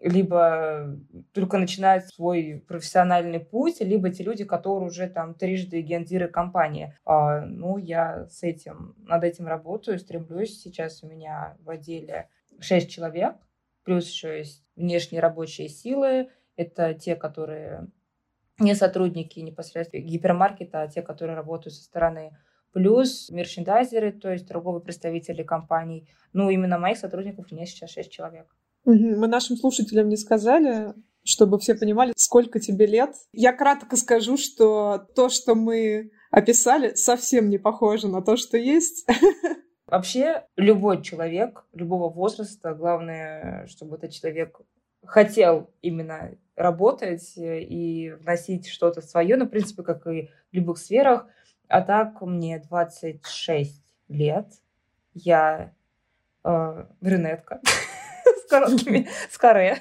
либо 0.00 0.98
только 1.32 1.58
начинают 1.58 2.06
свой 2.06 2.64
профессиональный 2.68 3.40
путь, 3.40 3.80
либо 3.80 4.10
те 4.10 4.22
люди, 4.24 4.44
которые 4.44 4.88
уже 4.88 5.08
там 5.08 5.34
трижды 5.34 5.80
гендиры 5.80 6.28
компании. 6.28 6.94
А, 7.04 7.40
ну, 7.40 7.78
я 7.78 8.26
с 8.26 8.42
этим, 8.42 8.94
над 8.98 9.24
этим 9.24 9.46
работаю, 9.46 9.98
стремлюсь. 9.98 10.60
Сейчас 10.60 11.02
у 11.02 11.08
меня 11.08 11.56
в 11.60 11.70
отделе 11.70 12.28
шесть 12.60 12.90
человек, 12.90 13.36
плюс 13.84 14.08
еще 14.08 14.38
есть 14.38 14.64
внешние 14.76 15.20
рабочие 15.20 15.68
силы, 15.68 16.30
Это 16.56 16.94
те, 16.94 17.16
которые 17.16 17.88
не 18.58 18.74
сотрудники 18.74 19.40
непосредственно 19.40 20.00
гипермаркета, 20.00 20.82
а 20.82 20.88
те, 20.88 21.02
которые 21.02 21.36
работают 21.36 21.74
со 21.74 21.84
стороны 21.84 22.36
плюс 22.72 23.30
мерчендайзеры, 23.30 24.12
то 24.12 24.30
есть 24.30 24.48
торговые 24.48 24.82
представители 24.82 25.42
компаний. 25.42 26.08
Ну, 26.32 26.50
именно 26.50 26.78
моих 26.78 26.98
сотрудников 26.98 27.46
у 27.50 27.54
меня 27.54 27.66
сейчас 27.66 27.90
6 27.90 28.10
человек. 28.10 28.55
Мы 28.86 29.26
нашим 29.26 29.56
слушателям 29.56 30.08
не 30.08 30.16
сказали, 30.16 30.94
чтобы 31.24 31.58
все 31.58 31.74
понимали, 31.74 32.12
сколько 32.16 32.60
тебе 32.60 32.86
лет. 32.86 33.14
Я 33.32 33.52
кратко 33.52 33.96
скажу, 33.96 34.36
что 34.36 35.08
то, 35.16 35.28
что 35.28 35.56
мы 35.56 36.12
описали, 36.30 36.94
совсем 36.94 37.50
не 37.50 37.58
похоже 37.58 38.08
на 38.08 38.22
то, 38.22 38.36
что 38.36 38.56
есть. 38.56 39.06
Вообще, 39.86 40.44
любой 40.56 41.02
человек, 41.02 41.64
любого 41.72 42.08
возраста, 42.12 42.74
главное, 42.74 43.66
чтобы 43.66 43.96
этот 43.96 44.12
человек 44.12 44.60
хотел 45.04 45.70
именно 45.82 46.36
работать 46.54 47.34
и 47.36 48.14
вносить 48.20 48.68
что-то 48.68 49.00
свое, 49.00 49.36
ну, 49.36 49.46
в 49.46 49.48
принципе, 49.48 49.82
как 49.82 50.06
и 50.06 50.30
в 50.52 50.54
любых 50.54 50.78
сферах. 50.78 51.26
А 51.68 51.82
так 51.82 52.20
мне 52.22 52.60
26 52.60 53.82
лет. 54.08 54.46
Я 55.12 55.74
э, 56.44 56.84
брюнетка 57.00 57.60
с 58.36 58.48
короткими, 58.48 59.08
с 59.30 59.38
каре. 59.38 59.78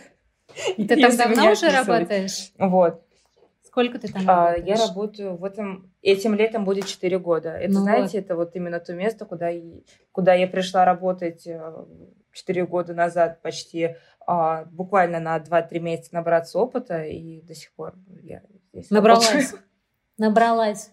И 0.77 0.87
ты 0.87 0.99
там 1.01 1.15
давно 1.17 1.51
уже 1.51 1.69
работаешь? 1.69 2.51
Вот. 2.57 3.01
Сколько 3.63 3.99
ты 3.99 4.07
там 4.07 4.23
А, 4.29 4.51
работаешь? 4.53 4.67
я 4.79 4.87
работаю 4.87 5.35
в 5.35 5.43
этом... 5.43 5.91
Этим 6.01 6.33
летом 6.35 6.63
будет 6.63 6.85
4 6.85 7.19
года. 7.19 7.49
Это, 7.49 7.73
Ну 7.73 7.79
знаете, 7.81 8.19
это 8.19 8.35
вот 8.37 8.55
именно 8.55 8.79
то 8.79 8.93
место, 8.93 9.25
куда, 9.25 9.49
и- 9.51 9.83
куда 10.13 10.33
я 10.33 10.47
пришла 10.47 10.85
работать 10.85 11.45
э, 11.45 11.85
4 12.31 12.65
года 12.67 12.93
назад 12.93 13.41
почти. 13.41 13.95
а, 14.27 14.63
буквально 14.65 15.19
на 15.19 15.37
2-3 15.39 15.79
месяца 15.79 16.09
набраться 16.13 16.57
опыта, 16.57 17.03
и 17.03 17.41
до 17.41 17.53
сих 17.53 17.73
пор 17.73 17.93
я 18.23 18.41
здесь 18.71 18.89
Набралась. 18.89 19.29
работаю. 19.33 19.59
Набралась. 20.17 20.91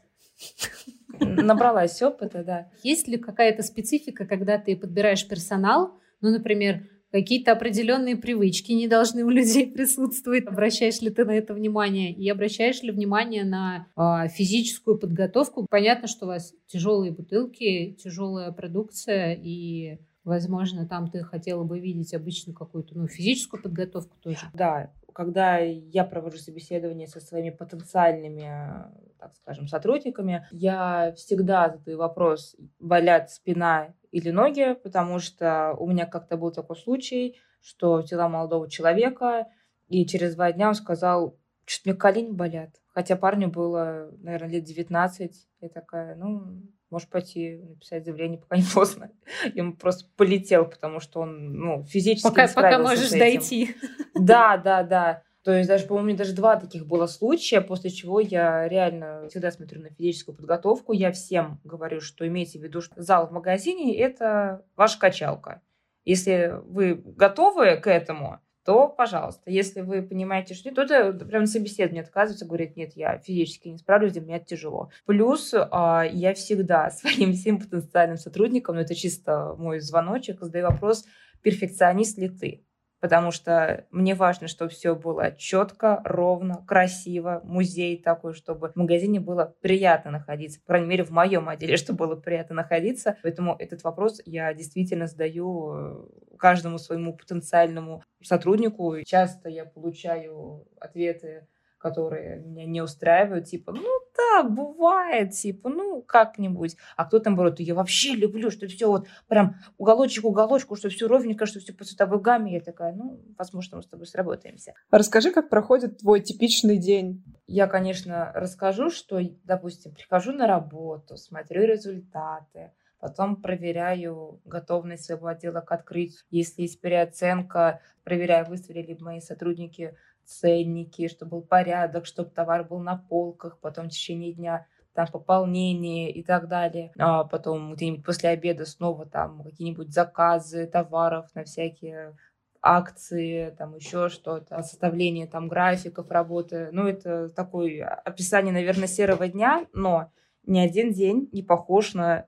Набралась 1.21 2.03
опыта, 2.03 2.43
да. 2.43 2.71
Есть 2.83 3.07
ли 3.09 3.17
какая-то 3.17 3.63
специфика, 3.63 4.27
когда 4.27 4.59
ты 4.59 4.77
подбираешь 4.77 5.27
персонал? 5.27 5.93
Ну, 6.21 6.31
например, 6.31 6.83
какие-то 7.13 7.53
определенные 7.53 8.17
привычки 8.17 8.73
не 8.73 8.89
должны 8.89 9.25
у 9.25 9.31
людей 9.31 9.67
присутствовать. 9.73 10.47
Обращаешь 10.47 11.01
ли 11.01 11.11
ты 11.11 11.25
на 11.25 11.33
это 11.33 11.55
внимание? 11.55 12.13
И 12.13 12.29
обращаешь 12.29 12.83
ли 12.83 12.91
внимание 12.91 13.45
на 13.45 13.87
а, 13.95 14.27
физическую 14.29 14.99
подготовку? 14.99 15.67
Понятно, 15.71 16.09
что 16.09 16.25
у 16.25 16.29
вас 16.29 16.55
тяжелые 16.67 17.13
бутылки, 17.13 17.93
тяжелая 18.03 18.51
продукция, 18.51 19.39
и, 19.41 19.99
возможно, 20.25 20.89
там 20.89 21.11
ты 21.11 21.23
хотела 21.23 21.63
бы 21.65 21.79
видеть 21.79 22.15
обычно 22.15 22.55
какую-то 22.55 22.97
ну, 22.97 23.07
физическую 23.07 23.63
подготовку 23.63 24.17
тоже. 24.21 24.51
Да, 24.55 24.91
когда 25.13 25.59
я 25.59 26.05
провожу 26.05 26.39
собеседование 26.39 27.07
со 27.07 27.21
своими 27.21 27.51
потенциальными, 27.51 28.43
э, 28.43 29.11
так 29.19 29.35
скажем, 29.37 29.69
сотрудниками, 29.69 30.47
я 30.51 31.13
всегда 31.17 31.69
задаю 31.69 31.99
вопрос, 31.99 32.57
болят 32.79 33.31
спина 33.31 33.95
или 34.13 34.31
ноги, 34.31 34.77
потому 34.83 35.19
что 35.19 35.75
у 35.79 35.89
меня 35.89 36.07
как-то 36.07 36.37
был 36.37 36.53
такой 36.53 36.77
случай, 36.77 37.39
что 37.61 37.97
взяла 37.97 38.29
молодого 38.29 38.71
человека, 38.71 39.49
и 39.89 40.07
через 40.07 40.37
два 40.37 40.53
дня 40.53 40.69
он 40.69 40.75
сказал, 40.75 41.37
что 41.65 41.91
мне 41.91 41.99
колени 41.99 42.31
болят. 42.31 42.71
Хотя 42.95 43.17
парню 43.17 43.49
было, 43.49 44.11
наверное, 44.19 44.51
лет 44.51 44.65
19. 44.65 45.49
Я 45.63 45.69
такая, 45.69 46.15
ну, 46.15 46.63
можешь 46.91 47.09
пойти 47.09 47.57
написать 47.57 48.05
заявление, 48.05 48.39
пока 48.39 48.57
не 48.57 48.65
поздно. 48.75 49.11
Он 49.59 49.77
просто 49.77 50.09
полетел, 50.17 50.67
потому 50.67 51.01
что 51.01 51.21
он, 51.21 51.55
ну, 51.55 51.85
физически 51.85 52.29
Пока, 52.29 52.47
не 52.47 52.53
пока 52.53 52.79
можешь 52.79 53.11
дойти. 53.11 53.75
Да, 54.15 54.59
да, 54.59 54.83
да. 54.83 55.23
То 55.45 55.53
есть 55.53 55.69
даже, 55.69 55.87
по-моему, 55.87 56.17
даже 56.17 56.35
два 56.35 56.57
таких 56.57 56.87
было 56.87 57.07
случая, 57.07 57.61
после 57.61 57.91
чего 57.91 58.21
я 58.21 58.69
реально 58.69 59.27
всегда 59.29 59.51
смотрю 59.51 59.83
на 59.83 59.91
физическую 59.91 60.37
подготовку. 60.37 60.93
Я 60.93 61.11
всем 61.11 61.61
говорю, 61.65 62.01
что 62.01 62.27
имейте 62.27 62.61
в 62.61 62.63
виду, 62.63 62.81
что 62.81 63.03
зал 63.03 63.27
в 63.27 63.33
магазине– 63.33 63.97
это 63.99 64.65
ваша 64.77 64.99
качалка. 65.01 65.61
Если 66.05 66.55
вы 66.65 66.95
готовы 66.95 67.77
к 67.77 67.89
этому, 67.89 68.41
то, 68.65 68.89
пожалуйста. 68.89 69.51
Если 69.51 69.81
вы 69.81 70.03
понимаете, 70.03 70.55
что 70.55 70.69
нет, 70.69 70.77
то 70.77 70.83
это 70.83 71.25
прям 71.25 71.43
на 71.43 71.47
собеседовании 71.49 72.03
отказывается, 72.03 72.47
говорит, 72.47 72.77
нет, 72.77 72.93
я 72.95 73.19
физически 73.19 73.69
не 73.69 73.79
справлюсь, 73.79 74.13
для 74.13 74.21
меня 74.21 74.37
это 74.37 74.47
тяжело. 74.47 74.91
Плюс 75.05 75.53
а, 75.55 76.05
я 76.05 76.35
всегда 76.35 76.91
своим 76.93 77.33
всем 77.33 77.59
потенциальным 77.59 78.17
сотрудникам, 78.17 78.77
ну 78.77 78.83
это 78.83 78.95
чисто 78.95 79.55
мой 79.59 79.81
звоночек, 79.81 80.41
задаю 80.41 80.69
вопрос, 80.69 81.05
перфекционист 81.43 82.19
ли 82.19 82.29
ты? 82.29 82.65
Потому 83.03 83.33
что 83.33 83.85
мне 83.91 84.15
важно, 84.15 84.47
чтобы 84.47 84.71
все 84.71 84.95
было 84.95 85.33
четко, 85.33 86.01
ровно, 86.05 86.65
красиво, 86.69 87.41
музей 87.43 88.01
такой, 88.01 88.33
чтобы 88.33 88.69
в 88.69 88.77
магазине 88.77 89.19
было 89.19 89.57
приятно 89.61 90.13
находиться. 90.13 90.61
По 90.61 90.67
крайней 90.69 90.87
мере, 90.87 91.03
в 91.03 91.11
моем 91.11 91.49
отделе, 91.49 91.77
чтобы 91.79 92.07
было 92.07 92.15
приятно 92.15 92.55
находиться. 92.55 93.19
Поэтому 93.25 93.57
этот 93.59 93.83
вопрос 93.83 94.23
я 94.25 94.55
действительно 94.55 95.09
задаю 95.09 95.73
э, 95.75 96.05
каждому 96.39 96.79
своему 96.79 97.17
потенциальному 97.17 98.05
сотруднику. 98.23 98.95
Часто 99.05 99.49
я 99.49 99.65
получаю 99.65 100.65
ответы, 100.79 101.49
которые 101.83 102.39
меня 102.39 102.65
не 102.65 102.81
устраивают, 102.81 103.47
типа, 103.47 103.73
ну 103.73 103.89
да, 104.17 104.45
бывает, 104.45 105.33
типа, 105.33 105.69
ну 105.69 106.01
как-нибудь. 106.03 106.77
А 106.97 107.05
кто-то, 107.05 107.31
наоборот, 107.31 107.59
я 107.59 107.75
вообще 107.75 108.15
люблю, 108.15 108.51
что 108.51 108.69
все 108.69 108.87
вот 108.87 109.09
прям 109.27 109.57
уголочек 109.79 110.25
уголочку, 110.25 110.77
что 110.77 110.89
все 110.89 111.09
ровненько, 111.09 111.45
что 111.45 111.59
все 111.59 111.73
по 111.73 111.85
цветовой 111.85 112.21
гамме. 112.21 112.55
Я 112.55 112.61
такая, 112.61 112.95
ну, 112.95 113.21
возможно, 113.37 113.79
мы 113.79 113.83
с 113.83 113.89
тобой 113.89 114.07
сработаемся. 114.07 114.75
Расскажи, 114.91 115.33
как 115.33 115.49
проходит 115.49 115.99
твой 115.99 116.21
типичный 116.21 116.79
день. 116.79 117.25
Я, 117.49 117.67
конечно, 117.67 118.31
расскажу, 118.35 118.91
что, 118.91 119.21
допустим, 119.43 119.93
прихожу 119.93 120.33
на 120.33 120.47
работу, 120.47 121.17
смотрю 121.17 121.65
результаты, 121.65 122.73
потом 123.01 123.43
проверяю 123.43 124.41
готовность 124.45 125.05
своего 125.05 125.27
отдела 125.27 125.61
к 125.61 125.73
открытию. 125.73 126.21
Если 126.31 126.63
есть 126.63 126.81
переоценка, 126.81 127.81
проверяю, 128.05 128.47
выставили 128.47 128.93
ли 128.93 128.99
мои 129.01 129.21
сотрудники 129.21 129.97
ценники, 130.33 131.09
чтобы 131.09 131.33
был 131.33 131.43
порядок, 131.43 132.07
чтобы 132.07 132.31
товар 132.31 132.65
был 132.65 132.79
на 132.79 132.97
полках, 132.97 133.59
потом 133.61 133.87
в 133.87 133.91
течение 133.91 134.33
дня 134.33 134.67
там 134.95 135.07
пополнение 135.07 136.11
и 136.11 136.23
так 136.23 136.49
далее. 136.49 136.93
А 136.99 137.25
потом 137.25 137.75
где-нибудь 137.75 138.05
после 138.05 138.31
обеда 138.31 138.67
снова 138.67 139.07
там 139.07 139.43
какие-нибудь 139.43 139.93
заказы 139.93 140.67
товаров 140.67 141.27
на 141.35 141.45
всякие 141.45 142.15
акции, 142.61 143.55
там 143.59 143.75
еще 143.75 144.09
что-то, 144.09 144.63
составление 144.63 145.27
там 145.27 145.49
графиков 145.49 146.11
работы. 146.11 146.69
Ну, 146.73 146.87
это 146.87 147.29
такое 147.31 147.85
описание, 147.85 148.53
наверное, 148.53 148.87
серого 148.87 149.27
дня, 149.29 149.67
но 149.73 150.11
ни 150.47 150.59
один 150.59 150.93
день 150.93 151.29
не 151.33 151.43
похож 151.43 151.95
на 151.95 152.27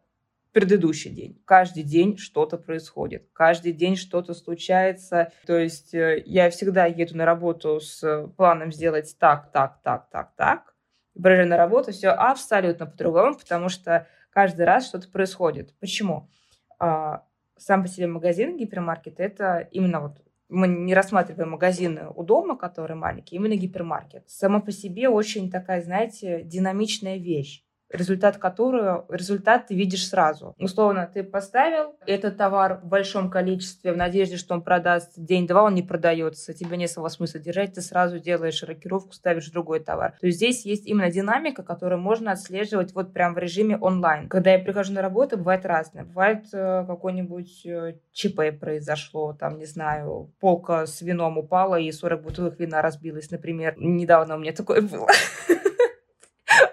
предыдущий 0.54 1.10
день. 1.10 1.42
Каждый 1.44 1.82
день 1.82 2.16
что-то 2.16 2.56
происходит, 2.56 3.28
каждый 3.32 3.72
день 3.72 3.96
что-то 3.96 4.34
случается. 4.34 5.32
То 5.46 5.58
есть 5.58 5.92
э, 5.94 6.22
я 6.24 6.48
всегда 6.48 6.86
еду 6.86 7.16
на 7.16 7.26
работу 7.26 7.80
с 7.80 8.28
планом 8.36 8.72
сделать 8.72 9.16
так, 9.18 9.50
так, 9.52 9.80
так, 9.82 10.08
так, 10.10 10.32
так. 10.36 10.74
Приезжаю 11.20 11.48
на 11.48 11.56
работу, 11.56 11.92
все 11.92 12.08
абсолютно 12.08 12.86
по-другому, 12.86 13.34
потому 13.34 13.68
что 13.68 14.06
каждый 14.30 14.64
раз 14.64 14.86
что-то 14.86 15.08
происходит. 15.08 15.74
Почему? 15.80 16.30
А, 16.78 17.24
Сам 17.56 17.82
по 17.82 17.88
себе 17.88 18.06
магазин, 18.06 18.56
гипермаркет, 18.56 19.18
это 19.18 19.68
именно 19.72 20.00
вот 20.00 20.22
мы 20.48 20.68
не 20.68 20.94
рассматриваем 20.94 21.50
магазины 21.50 22.08
у 22.14 22.22
дома, 22.22 22.56
которые 22.56 22.96
маленькие, 22.96 23.40
именно 23.40 23.56
гипермаркет. 23.56 24.28
Сама 24.28 24.60
по 24.60 24.70
себе 24.70 25.08
очень 25.08 25.50
такая, 25.50 25.82
знаете, 25.82 26.42
динамичная 26.44 27.16
вещь 27.16 27.63
результат 27.94 28.38
которого, 28.38 29.06
результат 29.08 29.68
ты 29.68 29.74
видишь 29.74 30.08
сразу. 30.08 30.54
Условно, 30.58 31.08
ты 31.12 31.22
поставил 31.22 31.94
этот 32.06 32.36
товар 32.36 32.80
в 32.82 32.86
большом 32.86 33.30
количестве 33.30 33.92
в 33.92 33.96
надежде, 33.96 34.36
что 34.36 34.54
он 34.54 34.62
продаст 34.62 35.12
день-два, 35.16 35.62
он 35.62 35.74
не 35.74 35.82
продается, 35.82 36.52
тебе 36.52 36.76
нет 36.76 36.90
самого 36.90 37.08
смысла 37.08 37.40
держать, 37.40 37.74
ты 37.74 37.80
сразу 37.80 38.18
делаешь 38.18 38.62
рокировку, 38.62 39.12
ставишь 39.12 39.50
другой 39.50 39.80
товар. 39.80 40.14
То 40.20 40.26
есть 40.26 40.38
здесь 40.38 40.64
есть 40.66 40.86
именно 40.86 41.10
динамика, 41.10 41.62
которую 41.62 42.00
можно 42.00 42.32
отслеживать 42.32 42.94
вот 42.94 43.12
прям 43.12 43.34
в 43.34 43.38
режиме 43.38 43.76
онлайн. 43.76 44.28
Когда 44.28 44.52
я 44.52 44.58
прихожу 44.58 44.92
на 44.92 45.02
работу, 45.02 45.36
бывает 45.36 45.64
разное. 45.64 46.04
Бывает 46.04 46.46
э, 46.52 46.84
какой-нибудь 46.86 47.66
э, 47.66 47.94
ЧП 48.12 48.58
произошло, 48.58 49.32
там, 49.32 49.58
не 49.58 49.66
знаю, 49.66 50.32
полка 50.40 50.86
с 50.86 51.00
вином 51.00 51.38
упала 51.38 51.78
и 51.78 51.90
40 51.90 52.22
бутылок 52.22 52.58
вина 52.58 52.82
разбилась, 52.82 53.30
например. 53.30 53.74
Недавно 53.78 54.36
у 54.36 54.38
меня 54.38 54.52
такое 54.52 54.80
было. 54.80 55.08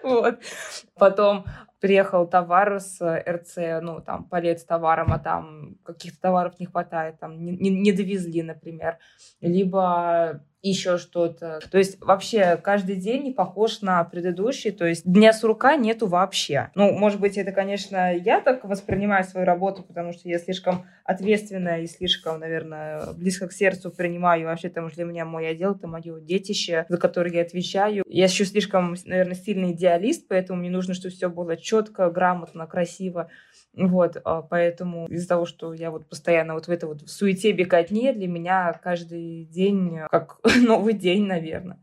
Вот. 0.03 0.39
Потом 0.95 1.45
приехал 1.79 2.27
товар 2.27 2.79
с 2.79 2.99
РЦ, 3.01 3.81
ну, 3.81 4.01
там, 4.01 4.25
палет 4.25 4.59
с 4.59 4.65
товаром, 4.65 5.11
а 5.13 5.19
там 5.19 5.75
каких-то 5.83 6.21
товаров 6.21 6.59
не 6.59 6.65
хватает, 6.65 7.19
там, 7.19 7.43
не- 7.43 7.69
не 7.69 7.91
довезли, 7.91 8.43
например. 8.43 8.97
Либо 9.41 10.43
еще 10.61 10.97
что-то. 10.97 11.59
То 11.71 11.77
есть 11.77 11.99
вообще 12.01 12.57
каждый 12.57 12.95
день 12.95 13.23
не 13.23 13.31
похож 13.31 13.81
на 13.81 14.03
предыдущий, 14.03 14.71
то 14.71 14.85
есть 14.85 15.03
дня 15.05 15.33
сурка 15.33 15.75
нету 15.75 16.07
вообще. 16.07 16.69
Ну, 16.75 16.91
может 16.91 17.19
быть, 17.19 17.37
это, 17.37 17.51
конечно, 17.51 18.15
я 18.15 18.41
так 18.41 18.63
воспринимаю 18.63 19.23
свою 19.23 19.45
работу, 19.45 19.83
потому 19.83 20.13
что 20.13 20.29
я 20.29 20.37
слишком 20.39 20.85
ответственная 21.03 21.81
и 21.81 21.87
слишком, 21.87 22.39
наверное, 22.39 23.13
близко 23.13 23.47
к 23.47 23.53
сердцу 23.53 23.91
принимаю. 23.91 24.45
Вообще, 24.45 24.69
там 24.69 24.89
для 24.89 25.05
меня 25.05 25.25
мой 25.25 25.47
отдел, 25.47 25.75
это 25.75 25.87
мое 25.87 26.19
детище, 26.19 26.85
за 26.87 26.97
которое 26.97 27.33
я 27.33 27.41
отвечаю. 27.41 28.03
Я 28.07 28.25
еще 28.25 28.45
слишком, 28.45 28.95
наверное, 29.05 29.35
сильный 29.35 29.71
идеалист, 29.71 30.27
поэтому 30.27 30.59
мне 30.59 30.69
нужно, 30.69 30.93
чтобы 30.93 31.13
все 31.13 31.29
было 31.29 31.57
четко, 31.57 32.09
грамотно, 32.09 32.67
красиво. 32.67 33.29
Вот, 33.73 34.17
а, 34.23 34.41
поэтому 34.41 35.07
из-за 35.07 35.29
того, 35.29 35.45
что 35.45 35.73
я 35.73 35.91
вот 35.91 36.07
постоянно 36.07 36.55
вот 36.55 36.67
в 36.67 36.69
этой 36.69 36.89
вот 36.89 37.09
суете 37.09 37.51
беготне, 37.53 38.11
для 38.11 38.27
меня 38.27 38.73
каждый 38.83 39.45
день 39.45 39.99
как 40.09 40.39
новый 40.61 40.93
день, 40.93 41.25
наверное. 41.25 41.79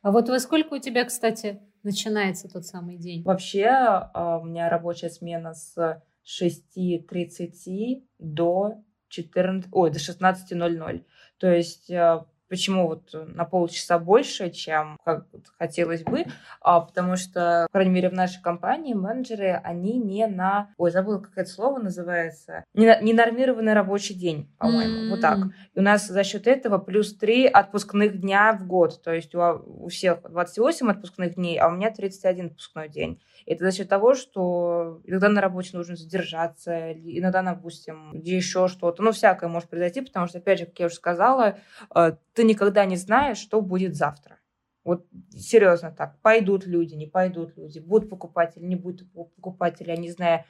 А 0.00 0.10
вот 0.10 0.28
во 0.28 0.38
сколько 0.38 0.74
у 0.74 0.78
тебя, 0.78 1.04
кстати, 1.04 1.60
начинается 1.82 2.48
тот 2.48 2.64
самый 2.64 2.96
день? 2.96 3.22
Вообще 3.24 3.66
а, 3.66 4.38
у 4.38 4.44
меня 4.44 4.68
рабочая 4.70 5.10
смена 5.10 5.54
с 5.54 6.02
6.30 6.24 8.04
до 8.18 8.82
14, 9.08 9.70
ой, 9.72 9.90
до 9.90 9.98
16.00. 9.98 11.04
То 11.38 11.52
есть 11.52 11.90
а, 11.90 12.26
Почему 12.52 12.86
вот 12.86 13.14
на 13.14 13.46
полчаса 13.46 13.98
больше, 13.98 14.50
чем 14.50 14.98
как 15.06 15.24
хотелось 15.56 16.02
бы? 16.02 16.26
А, 16.60 16.80
потому 16.80 17.16
что, 17.16 17.66
по 17.72 17.78
крайней 17.78 17.94
мере, 17.94 18.10
в 18.10 18.12
нашей 18.12 18.42
компании 18.42 18.92
менеджеры, 18.92 19.58
они 19.64 19.96
не 19.96 20.26
на... 20.26 20.68
Ой, 20.76 20.90
забыла, 20.90 21.20
как 21.20 21.32
это 21.34 21.48
слово 21.48 21.78
называется. 21.78 22.66
Не, 22.74 22.84
на... 22.84 23.00
не 23.00 23.14
нормированный 23.14 23.72
рабочий 23.72 24.12
день, 24.12 24.52
по-моему. 24.58 25.06
Mm-hmm. 25.06 25.08
Вот 25.08 25.20
так. 25.22 25.38
И 25.72 25.78
у 25.78 25.82
нас 25.82 26.06
за 26.06 26.24
счет 26.24 26.46
этого 26.46 26.76
плюс 26.76 27.16
3 27.16 27.46
отпускных 27.46 28.20
дня 28.20 28.52
в 28.52 28.66
год. 28.66 29.02
То 29.02 29.14
есть 29.14 29.34
у, 29.34 29.40
у 29.40 29.88
всех 29.88 30.20
28 30.30 30.90
отпускных 30.90 31.36
дней, 31.36 31.58
а 31.58 31.68
у 31.68 31.70
меня 31.70 31.90
31 31.90 32.48
отпускной 32.48 32.90
день. 32.90 33.18
Это 33.46 33.64
за 33.64 33.72
счет 33.76 33.88
того, 33.88 34.14
что 34.14 35.00
иногда 35.04 35.28
на 35.28 35.40
работе 35.40 35.70
нужно 35.72 35.96
задержаться, 35.96 36.92
иногда, 36.92 37.42
допустим, 37.42 38.12
где 38.12 38.36
еще 38.36 38.68
что-то. 38.68 39.02
Ну, 39.02 39.12
всякое 39.12 39.48
может 39.48 39.68
произойти, 39.68 40.00
потому 40.00 40.26
что, 40.26 40.38
опять 40.38 40.58
же, 40.60 40.66
как 40.66 40.78
я 40.78 40.86
уже 40.86 40.94
сказала, 40.94 41.58
э, 41.94 42.12
ты 42.34 42.44
никогда 42.44 42.84
не 42.84 42.96
знаешь, 42.96 43.38
что 43.38 43.60
будет 43.60 43.94
завтра. 43.94 44.38
Вот 44.84 45.06
серьезно 45.30 45.92
так. 45.92 46.20
Пойдут 46.22 46.66
люди, 46.66 46.94
не 46.94 47.06
пойдут 47.06 47.56
люди, 47.56 47.78
будут 47.78 48.10
покупатели, 48.10 48.64
не 48.64 48.76
будут 48.76 49.12
покупатели, 49.12 49.90
я 49.90 49.96
не 49.96 50.10
знаю, 50.10 50.44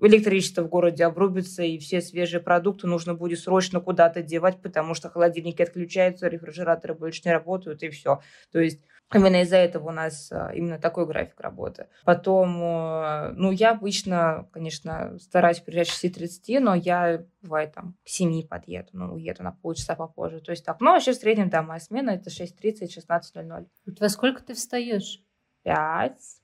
электричество 0.00 0.62
в 0.62 0.68
городе 0.68 1.04
обрубится, 1.04 1.62
и 1.62 1.78
все 1.78 2.00
свежие 2.00 2.40
продукты 2.40 2.86
нужно 2.86 3.14
будет 3.14 3.38
срочно 3.38 3.80
куда-то 3.80 4.22
девать, 4.22 4.60
потому 4.60 4.94
что 4.94 5.08
холодильники 5.08 5.62
отключаются, 5.62 6.28
рефрижераторы 6.28 6.94
больше 6.94 7.22
не 7.24 7.32
работают, 7.32 7.82
и 7.82 7.90
все. 7.90 8.20
То 8.52 8.60
есть 8.60 8.84
Именно 9.12 9.42
из-за 9.42 9.56
этого 9.56 9.88
у 9.88 9.92
нас 9.92 10.30
а, 10.30 10.52
именно 10.54 10.78
такой 10.78 11.04
график 11.04 11.40
работы. 11.40 11.88
Потом, 12.04 12.62
э, 12.62 13.32
ну, 13.32 13.50
я 13.50 13.72
обычно, 13.72 14.48
конечно, 14.52 15.18
стараюсь 15.18 15.58
приезжать 15.58 15.90
к 15.90 16.04
6.30, 16.04 16.60
но 16.60 16.74
я, 16.76 17.24
бывает, 17.42 17.74
там, 17.74 17.96
к 18.04 18.08
7 18.08 18.46
подъеду, 18.46 18.90
ну, 18.92 19.14
уеду 19.14 19.42
на 19.42 19.50
полчаса 19.50 19.96
попозже. 19.96 20.40
То 20.40 20.52
есть 20.52 20.64
так, 20.64 20.80
ну, 20.80 20.92
вообще 20.92 21.10
в 21.10 21.16
среднем, 21.16 21.50
да, 21.50 21.62
моя 21.62 21.80
смена 21.80 22.10
это 22.10 22.30
6.30, 22.30 22.86
16.00. 22.86 23.66
Во 23.98 24.08
сколько 24.08 24.44
ты 24.44 24.54
встаешь? 24.54 25.20
Пять. 25.64 26.40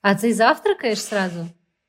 А 0.00 0.14
ты 0.14 0.32
завтракаешь 0.32 1.02
сразу? 1.02 1.46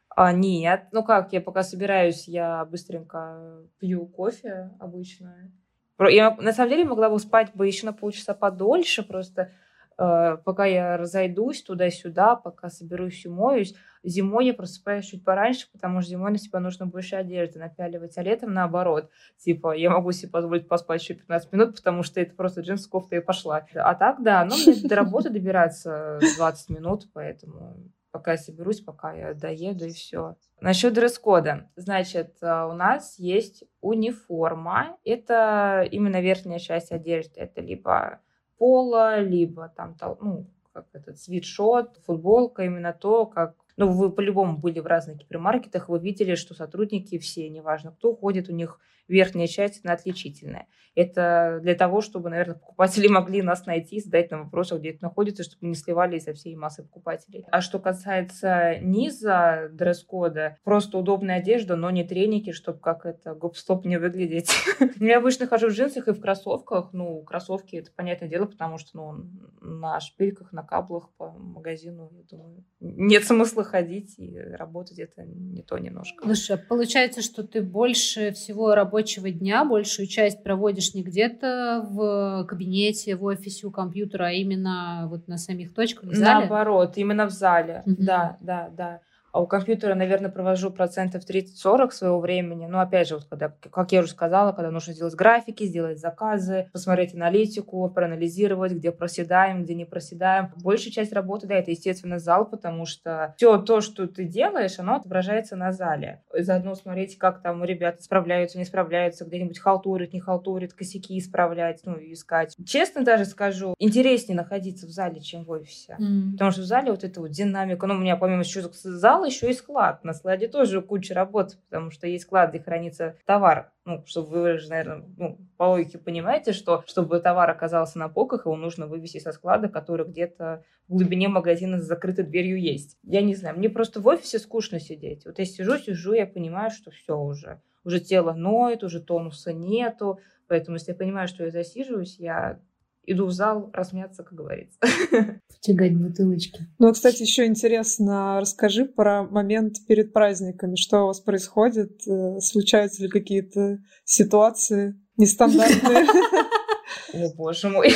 А, 0.09 0.31
нет, 0.31 0.87
ну 0.91 1.03
как, 1.03 1.33
я 1.33 1.41
пока 1.41 1.61
собираюсь, 1.61 2.27
я 2.27 2.63
быстренько 2.65 3.63
пью 3.79 4.07
кофе 4.07 4.71
обычно. 4.79 5.51
Я 5.99 6.35
на 6.35 6.53
самом 6.53 6.69
деле 6.69 6.85
могла 6.85 7.09
бы 7.09 7.19
спать 7.19 7.53
бы 7.53 7.67
еще 7.67 7.85
на 7.85 7.93
полчаса 7.93 8.33
подольше, 8.33 9.03
просто 9.03 9.51
пока 9.97 10.65
я 10.65 10.97
разойдусь 10.97 11.63
туда-сюда, 11.63 12.35
пока 12.35 12.69
соберусь 12.69 13.13
и. 13.13 13.75
Зимой 14.03 14.47
я 14.47 14.53
просыпаюсь 14.53 15.05
чуть 15.05 15.23
пораньше, 15.23 15.67
потому 15.71 16.01
что 16.01 16.11
зимой 16.11 16.31
на 16.31 16.37
себя 16.37 16.59
нужно 16.59 16.85
больше 16.85 17.15
одежды 17.15 17.59
напяливать, 17.59 18.17
а 18.17 18.21
летом 18.21 18.53
наоборот. 18.53 19.09
Типа, 19.37 19.75
я 19.75 19.89
могу 19.89 20.11
себе 20.11 20.31
позволить 20.31 20.67
поспать 20.67 21.01
еще 21.01 21.15
15 21.15 21.51
минут, 21.51 21.75
потому 21.75 22.03
что 22.03 22.19
это 22.19 22.35
просто 22.35 22.61
джинсы, 22.61 22.89
кофта 22.89 23.15
и 23.15 23.19
пошла. 23.19 23.65
А 23.73 23.95
так, 23.95 24.21
да, 24.21 24.45
ну, 24.45 24.55
мне 24.55 24.87
до 24.87 24.95
работы 24.95 25.29
добираться 25.29 26.19
20 26.37 26.69
минут, 26.69 27.07
поэтому 27.13 27.75
пока 28.15 28.31
я 28.31 28.37
соберусь, 28.37 28.79
пока 28.79 29.11
я 29.11 29.33
доеду 29.33 29.85
и 29.85 29.91
все. 29.91 30.37
Насчет 30.61 30.93
дресс-кода. 30.93 31.69
Значит, 31.75 32.37
э, 32.41 32.63
у 32.63 32.71
нас 32.71 33.19
есть 33.19 33.65
униформа. 33.81 34.95
Это 35.03 35.85
именно 35.91 36.21
верхняя 36.21 36.59
часть 36.59 36.93
одежды. 36.93 37.41
Это 37.41 37.59
либо 37.59 38.21
пола, 38.57 39.19
либо 39.19 39.69
там, 39.75 39.95
ну, 40.21 40.47
как 40.73 40.87
этот 40.93 41.19
свитшот, 41.19 41.97
футболка, 42.05 42.63
именно 42.63 42.93
то, 42.93 43.25
как 43.25 43.55
ну, 43.77 43.91
вы 43.91 44.11
по-любому 44.11 44.57
были 44.57 44.79
в 44.79 44.85
разных 44.85 45.17
гипермаркетах, 45.17 45.89
вы 45.89 45.99
видели, 45.99 46.35
что 46.35 46.53
сотрудники 46.53 47.17
все, 47.17 47.49
неважно 47.49 47.91
кто, 47.91 48.15
ходит, 48.15 48.49
у 48.49 48.53
них 48.53 48.79
верхняя 49.07 49.47
часть, 49.47 49.81
она 49.83 49.93
отличительная. 49.93 50.67
Это 50.95 51.59
для 51.61 51.75
того, 51.75 52.01
чтобы, 52.01 52.29
наверное, 52.29 52.55
покупатели 52.55 53.07
могли 53.09 53.41
нас 53.41 53.65
найти, 53.65 53.99
задать 53.99 54.31
нам 54.31 54.45
вопросы, 54.45 54.77
где 54.77 54.91
это 54.91 55.03
находится, 55.03 55.43
чтобы 55.43 55.67
не 55.67 55.75
сливались 55.75 56.23
со 56.23 56.33
всей 56.33 56.55
массы 56.55 56.83
покупателей. 56.83 57.45
А 57.51 57.61
что 57.61 57.79
касается 57.79 58.77
низа 58.79 59.69
дресс-кода, 59.71 60.57
просто 60.63 60.97
удобная 60.97 61.37
одежда, 61.37 61.75
но 61.75 61.89
не 61.89 62.03
треники, 62.03 62.51
чтобы 62.51 62.79
как 62.79 63.05
это 63.05 63.35
гоп-стоп 63.35 63.85
не 63.85 63.97
выглядеть. 63.97 64.51
Я 64.99 65.17
обычно 65.17 65.47
хожу 65.47 65.67
в 65.69 65.73
джинсах 65.73 66.07
и 66.07 66.13
в 66.13 66.21
кроссовках. 66.21 66.93
Ну, 66.93 67.21
кроссовки, 67.23 67.75
это 67.75 67.91
понятное 67.93 68.29
дело, 68.29 68.45
потому 68.45 68.77
что 68.77 68.89
ну, 68.93 69.29
на 69.61 69.99
шпильках, 69.99 70.53
на 70.53 70.63
каблах 70.63 71.09
по 71.17 71.31
магазину, 71.31 72.09
я 72.13 72.23
думаю, 72.23 72.63
нет 72.79 73.25
смысла 73.25 73.63
ходить 73.63 74.17
и 74.17 74.37
работать 74.39 74.99
это 74.99 75.23
не 75.25 75.63
то 75.63 75.77
немножко. 75.77 76.23
Слушай, 76.23 76.55
а 76.55 76.57
получается, 76.57 77.21
что 77.21 77.43
ты 77.43 77.61
больше 77.61 78.31
всего 78.31 78.73
рабочего 78.95 79.29
дня, 79.29 79.65
большую 79.65 80.07
часть 80.07 80.41
проводишь 80.41 80.93
не 80.93 81.03
где-то 81.03 81.85
в 81.89 82.45
кабинете, 82.47 83.15
в 83.17 83.25
офисе 83.25 83.67
у 83.67 83.71
компьютера, 83.71 84.27
а 84.27 84.31
именно 84.31 85.07
вот 85.09 85.27
на 85.27 85.37
самих 85.37 85.73
точках 85.73 86.09
в 86.09 86.13
зале? 86.13 86.47
Наоборот, 86.47 86.93
именно 86.95 87.25
в 87.25 87.31
зале, 87.31 87.83
mm-hmm. 87.85 87.95
да, 87.97 88.37
да, 88.39 88.69
да. 88.75 88.99
А 89.35 89.41
у 89.41 89.47
компьютера, 89.47 89.95
наверное, 89.95 90.31
провожу 90.31 90.71
процентов 90.71 91.23
30-40 91.29 91.91
своего 91.91 92.21
времени. 92.21 92.67
Но 92.67 92.79
опять 92.79 93.09
же, 93.09 93.15
вот 93.15 93.25
когда, 93.25 93.53
как 93.69 93.91
я 93.91 93.99
уже 93.99 94.11
сказала, 94.11 94.53
когда 94.53 94.71
нужно 94.71 94.93
сделать 94.93 95.13
графики, 95.13 95.65
сделать 95.65 95.99
заказы, 95.99 96.69
посмотреть 96.71 97.13
аналитику, 97.13 97.89
проанализировать, 97.89 98.71
где 98.71 98.93
проседаем, 98.93 99.63
где 99.63 99.75
не 99.75 99.83
проседаем. 99.83 100.53
Большая 100.63 100.93
часть 100.93 101.11
работы, 101.11 101.47
да, 101.47 101.55
это, 101.55 101.69
естественно, 101.69 102.17
зал, 102.17 102.45
потому 102.45 102.85
что 102.85 103.33
все 103.35 103.57
то, 103.57 103.81
что 103.81 104.07
ты 104.07 104.23
делаешь, 104.23 104.79
оно 104.79 104.95
отображается 104.95 105.57
на 105.57 105.73
зале. 105.73 106.21
И 106.33 106.41
заодно 106.41 106.73
смотреть, 106.73 107.17
как 107.17 107.41
там 107.41 107.61
ребята 107.65 108.01
справляются, 108.01 108.57
не 108.57 108.63
справляются, 108.63 109.25
где-нибудь 109.25 109.59
халтурит, 109.59 110.13
не 110.13 110.21
халтурит, 110.21 110.73
косяки 110.73 111.19
исправлять, 111.19 111.81
ну, 111.83 111.97
искать. 111.99 112.55
Честно 112.65 113.03
даже 113.03 113.25
скажу, 113.25 113.73
интереснее 113.79 114.37
находиться 114.37 114.87
в 114.87 114.91
зале, 114.91 115.19
чем 115.19 115.43
в 115.43 115.51
офисе. 115.51 115.97
Mm. 115.99 116.31
Потому 116.31 116.51
что 116.51 116.61
в 116.61 116.65
зале 116.65 116.91
вот 116.91 117.03
эта 117.03 117.19
вот 117.19 117.31
динамика, 117.31 117.85
ну, 117.85 117.95
у 117.95 117.97
меня 117.97 118.15
помимо 118.15 118.39
еще 118.39 118.61
зала 118.71 119.24
еще 119.25 119.49
и 119.49 119.53
склад. 119.53 120.03
На 120.03 120.13
складе 120.13 120.47
тоже 120.47 120.81
куча 120.81 121.13
работы, 121.13 121.57
потому 121.69 121.91
что 121.91 122.07
есть 122.07 122.25
склад, 122.25 122.49
где 122.49 122.59
хранится 122.59 123.15
товар. 123.25 123.71
Ну, 123.85 124.03
чтобы 124.05 124.29
вы 124.29 124.57
же, 124.57 124.69
наверное, 124.69 125.05
ну, 125.17 125.37
по 125.57 125.65
логике 125.65 125.97
понимаете, 125.97 126.53
что 126.53 126.83
чтобы 126.87 127.19
товар 127.19 127.49
оказался 127.49 127.99
на 127.99 128.09
полках, 128.09 128.45
его 128.45 128.55
нужно 128.55 128.87
вывести 128.87 129.19
со 129.19 129.31
склада, 129.31 129.69
который 129.69 130.07
где-то 130.07 130.63
в 130.87 130.93
глубине 130.93 131.27
магазина 131.27 131.79
с 131.79 131.85
закрытой 131.85 132.23
дверью 132.23 132.59
есть. 132.59 132.97
Я 133.03 133.21
не 133.21 133.35
знаю, 133.35 133.57
мне 133.57 133.69
просто 133.69 133.99
в 133.99 134.07
офисе 134.07 134.39
скучно 134.39 134.79
сидеть. 134.79 135.25
Вот 135.25 135.39
я 135.39 135.45
сижу, 135.45 135.77
сижу, 135.77 136.13
я 136.13 136.25
понимаю, 136.25 136.71
что 136.71 136.91
все 136.91 137.17
уже. 137.17 137.61
Уже 137.83 137.99
тело 137.99 138.33
ноет, 138.33 138.83
уже 138.83 138.99
тонуса 138.99 139.53
нету. 139.53 140.19
Поэтому, 140.47 140.77
если 140.77 140.91
я 140.91 140.97
понимаю, 140.97 141.27
что 141.27 141.43
я 141.43 141.51
засиживаюсь, 141.51 142.17
я 142.19 142.59
иду 143.05 143.25
в 143.25 143.31
зал 143.31 143.69
размяться, 143.73 144.23
как 144.23 144.33
говорится. 144.33 144.79
Тягать 145.61 145.95
бутылочки. 145.95 146.59
Ну, 146.79 146.91
кстати, 146.93 147.21
еще 147.21 147.45
интересно, 147.45 148.39
расскажи 148.39 148.85
про 148.85 149.23
момент 149.23 149.77
перед 149.87 150.13
праздниками. 150.13 150.75
Что 150.75 151.03
у 151.03 151.07
вас 151.07 151.19
происходит? 151.19 152.07
Э, 152.07 152.39
случаются 152.39 153.03
ли 153.03 153.09
какие-то 153.09 153.79
ситуации 154.03 154.95
нестандартные? 155.17 156.05
О, 157.13 157.33
боже 157.35 157.69
мой. 157.69 157.91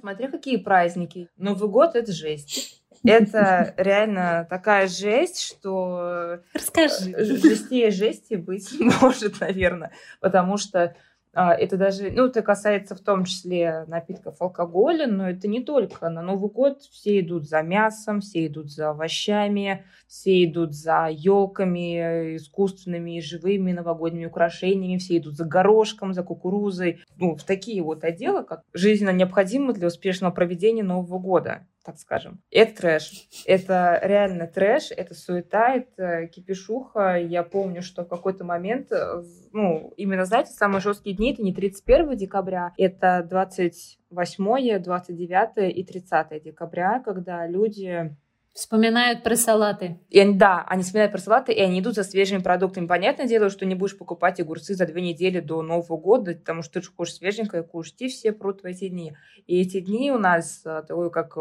Смотри, 0.00 0.28
какие 0.28 0.56
праздники. 0.56 1.28
Новый 1.36 1.68
год— 1.68 1.90
это 1.94 2.12
жесть. 2.12 2.82
Это 3.04 3.74
реально 3.76 4.46
такая 4.50 4.88
жесть, 4.88 5.40
что... 5.40 6.40
Расскажи. 6.52 7.14
Жестее 7.16 7.90
жести 7.90 8.34
быть 8.34 8.68
может, 8.80 9.40
наверное. 9.40 9.92
Потому 10.20 10.56
что 10.56 10.80
А, 10.80 10.94
Это 11.38 11.76
даже, 11.76 12.10
ну, 12.10 12.26
это 12.26 12.42
касается 12.42 12.96
в 12.96 13.00
том 13.00 13.24
числе 13.24 13.84
напитков 13.86 14.40
алкоголя, 14.40 15.06
но 15.06 15.30
это 15.30 15.46
не 15.46 15.62
только. 15.62 16.08
На 16.08 16.20
Новый 16.20 16.50
год 16.50 16.82
все 16.82 17.20
идут 17.20 17.48
за 17.48 17.62
мясом, 17.62 18.20
все 18.20 18.46
идут 18.46 18.72
за 18.72 18.90
овощами, 18.90 19.84
все 20.08 20.44
идут 20.44 20.74
за 20.74 21.08
елками 21.10 22.36
искусственными 22.36 23.18
и 23.18 23.20
живыми 23.20 23.72
новогодними 23.72 24.26
украшениями, 24.26 24.98
все 24.98 25.18
идут 25.18 25.36
за 25.36 25.44
горошком, 25.44 26.12
за 26.12 26.24
кукурузой. 26.24 27.02
Ну, 27.16 27.36
в 27.36 27.44
такие 27.44 27.82
вот 27.82 28.02
отделы, 28.02 28.42
как 28.42 28.62
жизненно 28.72 29.10
необходимы 29.10 29.72
для 29.74 29.86
успешного 29.86 30.32
проведения 30.32 30.82
Нового 30.82 31.18
года 31.18 31.66
так 31.88 31.98
скажем. 31.98 32.42
Это 32.50 32.76
трэш. 32.76 33.28
Это 33.46 33.98
реально 34.02 34.46
трэш, 34.46 34.90
это 34.90 35.14
суета, 35.14 35.74
это 35.74 36.26
кипишуха. 36.26 37.16
Я 37.16 37.42
помню, 37.42 37.80
что 37.80 38.04
в 38.04 38.08
какой-то 38.08 38.44
момент, 38.44 38.92
э, 38.92 39.22
ну, 39.52 39.94
именно, 39.96 40.26
знаете, 40.26 40.52
самые 40.52 40.82
жесткие 40.82 41.16
дни, 41.16 41.32
это 41.32 41.42
не 41.42 41.54
31 41.54 42.14
декабря, 42.14 42.74
это 42.76 43.26
28, 43.28 44.78
29 44.80 45.74
и 45.74 45.82
30 45.82 46.42
декабря, 46.42 47.00
когда 47.02 47.46
люди 47.46 48.14
Вспоминают 48.58 49.22
про 49.22 49.36
салаты. 49.36 50.00
и 50.10 50.18
они, 50.18 50.34
да, 50.34 50.64
они 50.66 50.82
вспоминают 50.82 51.12
про 51.12 51.20
салаты, 51.20 51.52
и 51.52 51.60
они 51.60 51.78
идут 51.78 51.94
за 51.94 52.02
свежими 52.02 52.42
продуктами. 52.42 52.88
Понятное 52.88 53.28
дело, 53.28 53.50
что 53.50 53.64
не 53.64 53.76
будешь 53.76 53.96
покупать 53.96 54.40
огурцы 54.40 54.74
за 54.74 54.84
две 54.84 55.00
недели 55.00 55.38
до 55.38 55.62
Нового 55.62 55.96
года, 55.96 56.34
потому 56.34 56.62
что 56.62 56.80
ты 56.80 56.86
же 56.86 56.90
хочешь 56.90 57.14
свеженькое 57.14 57.62
кушать, 57.62 58.02
и 58.02 58.08
все 58.08 58.32
прут 58.32 58.62
в 58.62 58.64
эти 58.64 58.88
дни. 58.88 59.14
И 59.46 59.60
эти 59.60 59.78
дни 59.78 60.10
у 60.10 60.18
нас 60.18 60.62
а, 60.64 60.82
такой, 60.82 61.08
как 61.12 61.36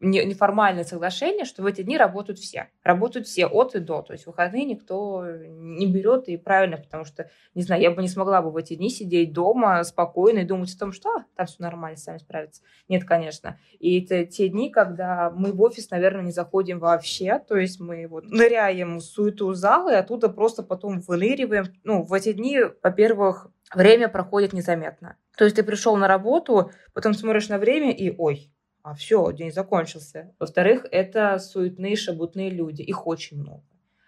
неформальное 0.00 0.84
соглашение, 0.84 1.44
что 1.44 1.62
в 1.62 1.66
эти 1.66 1.82
дни 1.82 1.98
работают 1.98 2.38
все. 2.38 2.68
Работают 2.82 3.26
все 3.26 3.46
от 3.46 3.74
и 3.74 3.80
до. 3.80 4.02
То 4.02 4.14
есть 4.14 4.26
выходные 4.26 4.64
никто 4.64 5.24
не 5.26 5.86
берет, 5.86 6.28
и 6.28 6.36
правильно, 6.36 6.78
потому 6.78 7.04
что, 7.04 7.30
не 7.54 7.62
знаю, 7.62 7.82
я 7.82 7.90
бы 7.90 8.00
не 8.00 8.08
смогла 8.08 8.40
бы 8.40 8.50
в 8.50 8.56
эти 8.56 8.74
дни 8.74 8.88
сидеть 8.88 9.32
дома 9.32 9.84
спокойно 9.84 10.40
и 10.40 10.44
думать 10.44 10.74
о 10.74 10.78
том, 10.78 10.92
что 10.92 11.10
«А, 11.10 11.24
там 11.36 11.46
все 11.46 11.56
нормально, 11.58 11.96
сами 11.98 12.18
справятся. 12.18 12.62
Нет, 12.88 13.04
конечно. 13.04 13.58
И 13.78 14.02
это 14.02 14.24
те 14.24 14.48
дни, 14.48 14.70
когда 14.70 15.30
мы 15.30 15.52
в 15.52 15.60
офис, 15.60 15.90
наверное, 15.90 16.24
не 16.24 16.32
заходим 16.32 16.78
вообще. 16.78 17.38
То 17.46 17.56
есть 17.56 17.78
мы 17.80 18.06
вот 18.06 18.24
ныряем 18.24 18.98
в 18.98 19.02
суету 19.02 19.52
зала 19.52 19.92
и 19.92 19.96
оттуда 19.96 20.28
просто 20.28 20.62
потом 20.62 21.00
выныриваем. 21.00 21.66
Ну, 21.84 22.04
в 22.04 22.12
эти 22.12 22.32
дни, 22.32 22.60
во-первых, 22.82 23.48
время 23.74 24.08
проходит 24.08 24.52
незаметно. 24.52 25.16
То 25.36 25.44
есть 25.44 25.56
ты 25.56 25.62
пришел 25.62 25.96
на 25.96 26.08
работу, 26.08 26.70
потом 26.92 27.14
смотришь 27.14 27.48
на 27.48 27.58
время 27.58 27.92
и 27.92 28.14
ой, 28.16 28.52
а 28.82 28.94
все, 28.94 29.30
день 29.32 29.52
закончился. 29.52 30.32
Во-вторых, 30.38 30.86
это 30.90 31.38
суетные, 31.38 31.96
шабутные 31.96 32.50
люди. 32.50 32.82
Их 32.82 33.06
очень 33.06 33.38
много. 33.38 33.62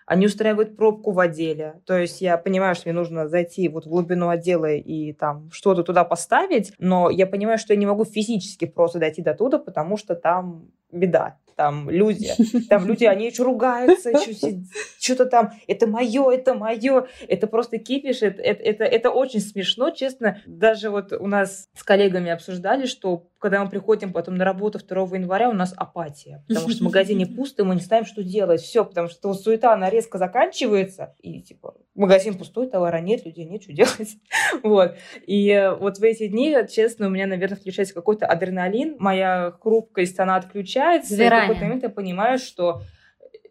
Они 0.07 0.27
устраивают 0.27 0.77
пробку 0.77 1.13
в 1.13 1.21
отделе. 1.21 1.81
То 1.87 1.97
есть 1.97 2.21
я 2.21 2.37
понимаю, 2.37 2.75
что 2.75 2.89
мне 2.89 2.99
нужно 2.99 3.29
зайти 3.29 3.69
вот 3.69 3.87
в 3.87 3.89
глубину 3.89 4.29
отдела 4.29 4.71
и 4.73 5.13
там 5.13 5.51
что-то 5.53 5.83
туда 5.85 6.05
поставить, 6.05 6.73
но 6.79 7.09
я 7.09 7.27
понимаю, 7.27 7.59
что 7.59 7.73
я 7.73 7.79
не 7.79 7.87
могу 7.87 8.05
физически 8.05 8.67
просто 8.67 8.99
дойти 8.99 9.23
до 9.23 9.35
туда, 9.35 9.59
потому 9.59 9.97
что 9.97 10.15
там 10.15 10.71
беда. 10.93 11.39
Там 11.55 11.91
люди, 11.91 12.33
там 12.69 12.87
люди, 12.87 13.05
они 13.05 13.27
еще 13.27 13.43
ругаются, 13.43 14.11
еще 14.11 14.63
что-то 14.99 15.27
там, 15.27 15.53
это 15.67 15.87
мое, 15.87 16.31
это 16.31 16.55
мое, 16.55 17.07
это 17.29 17.47
просто 17.47 17.79
кипиш, 17.79 18.23
это, 18.23 18.41
это, 18.41 18.63
это, 18.63 18.85
это 18.85 19.11
очень 19.11 19.41
смешно, 19.41 19.91
честно. 19.91 20.41
Даже 20.47 20.91
вот 20.91 21.13
у 21.13 21.27
нас 21.27 21.69
с 21.75 21.83
коллегами 21.83 22.31
обсуждали, 22.31 22.87
что 22.87 23.27
когда 23.39 23.63
мы 23.63 23.71
приходим 23.71 24.13
потом 24.13 24.37
на 24.37 24.45
работу 24.45 24.79
2 24.79 25.17
января, 25.17 25.51
у 25.51 25.53
нас 25.53 25.75
апатия, 25.77 26.43
потому 26.49 26.71
что 26.71 26.81
в 26.81 26.85
магазине 26.85 27.27
пусто, 27.27 27.65
мы 27.65 27.75
не 27.75 27.81
знаем, 27.81 28.07
что 28.07 28.23
делать. 28.23 28.63
Все, 28.63 28.85
потому 28.85 29.09
что 29.09 29.35
суета, 29.35 29.75
она 29.75 29.91
резко 29.91 30.19
заканчивается, 30.19 31.15
и 31.21 31.43
типа 31.43 31.75
магазин 31.95 32.39
пустой, 32.39 32.69
товара 32.69 32.99
нет, 32.99 33.25
людей 33.25 33.45
нет, 33.45 33.63
что 33.63 33.73
делать. 33.75 34.17
Вот. 34.63 34.97
И 35.27 35.49
э, 35.49 35.75
вот 35.75 35.99
в 35.99 36.03
эти 36.03 36.27
дни, 36.29 36.57
честно, 36.71 37.07
у 37.07 37.11
меня, 37.11 37.27
наверное, 37.27 37.57
включается 37.57 37.95
какой-то 37.95 38.27
адреналин, 38.27 38.97
моя 38.99 39.53
хрупкость, 39.61 40.19
она 40.19 40.37
отключается, 40.37 41.15
и 41.15 41.17
в 41.27 41.31
какой-то 41.49 41.65
момент 41.65 41.83
я 41.83 41.91
понимаю, 41.91 42.39
что 42.39 42.83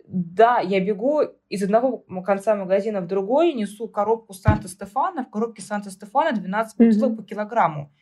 да, 0.08 0.60
я 0.60 0.82
бегу 0.82 1.22
из 1.48 1.64
одного 1.64 2.00
конца 2.26 2.56
магазина 2.56 3.00
в 3.02 3.08
другой, 3.08 3.54
несу 3.54 3.88
коробку 3.88 4.34
Санта-Стефана, 4.34 5.24
в 5.24 5.30
коробке 5.30 5.62
Санта-Стефана 5.62 6.34
12 6.34 6.78
бутылок 6.78 7.12
Мгм. 7.12 7.18
по 7.18 7.24
килограмму, 7.24 7.94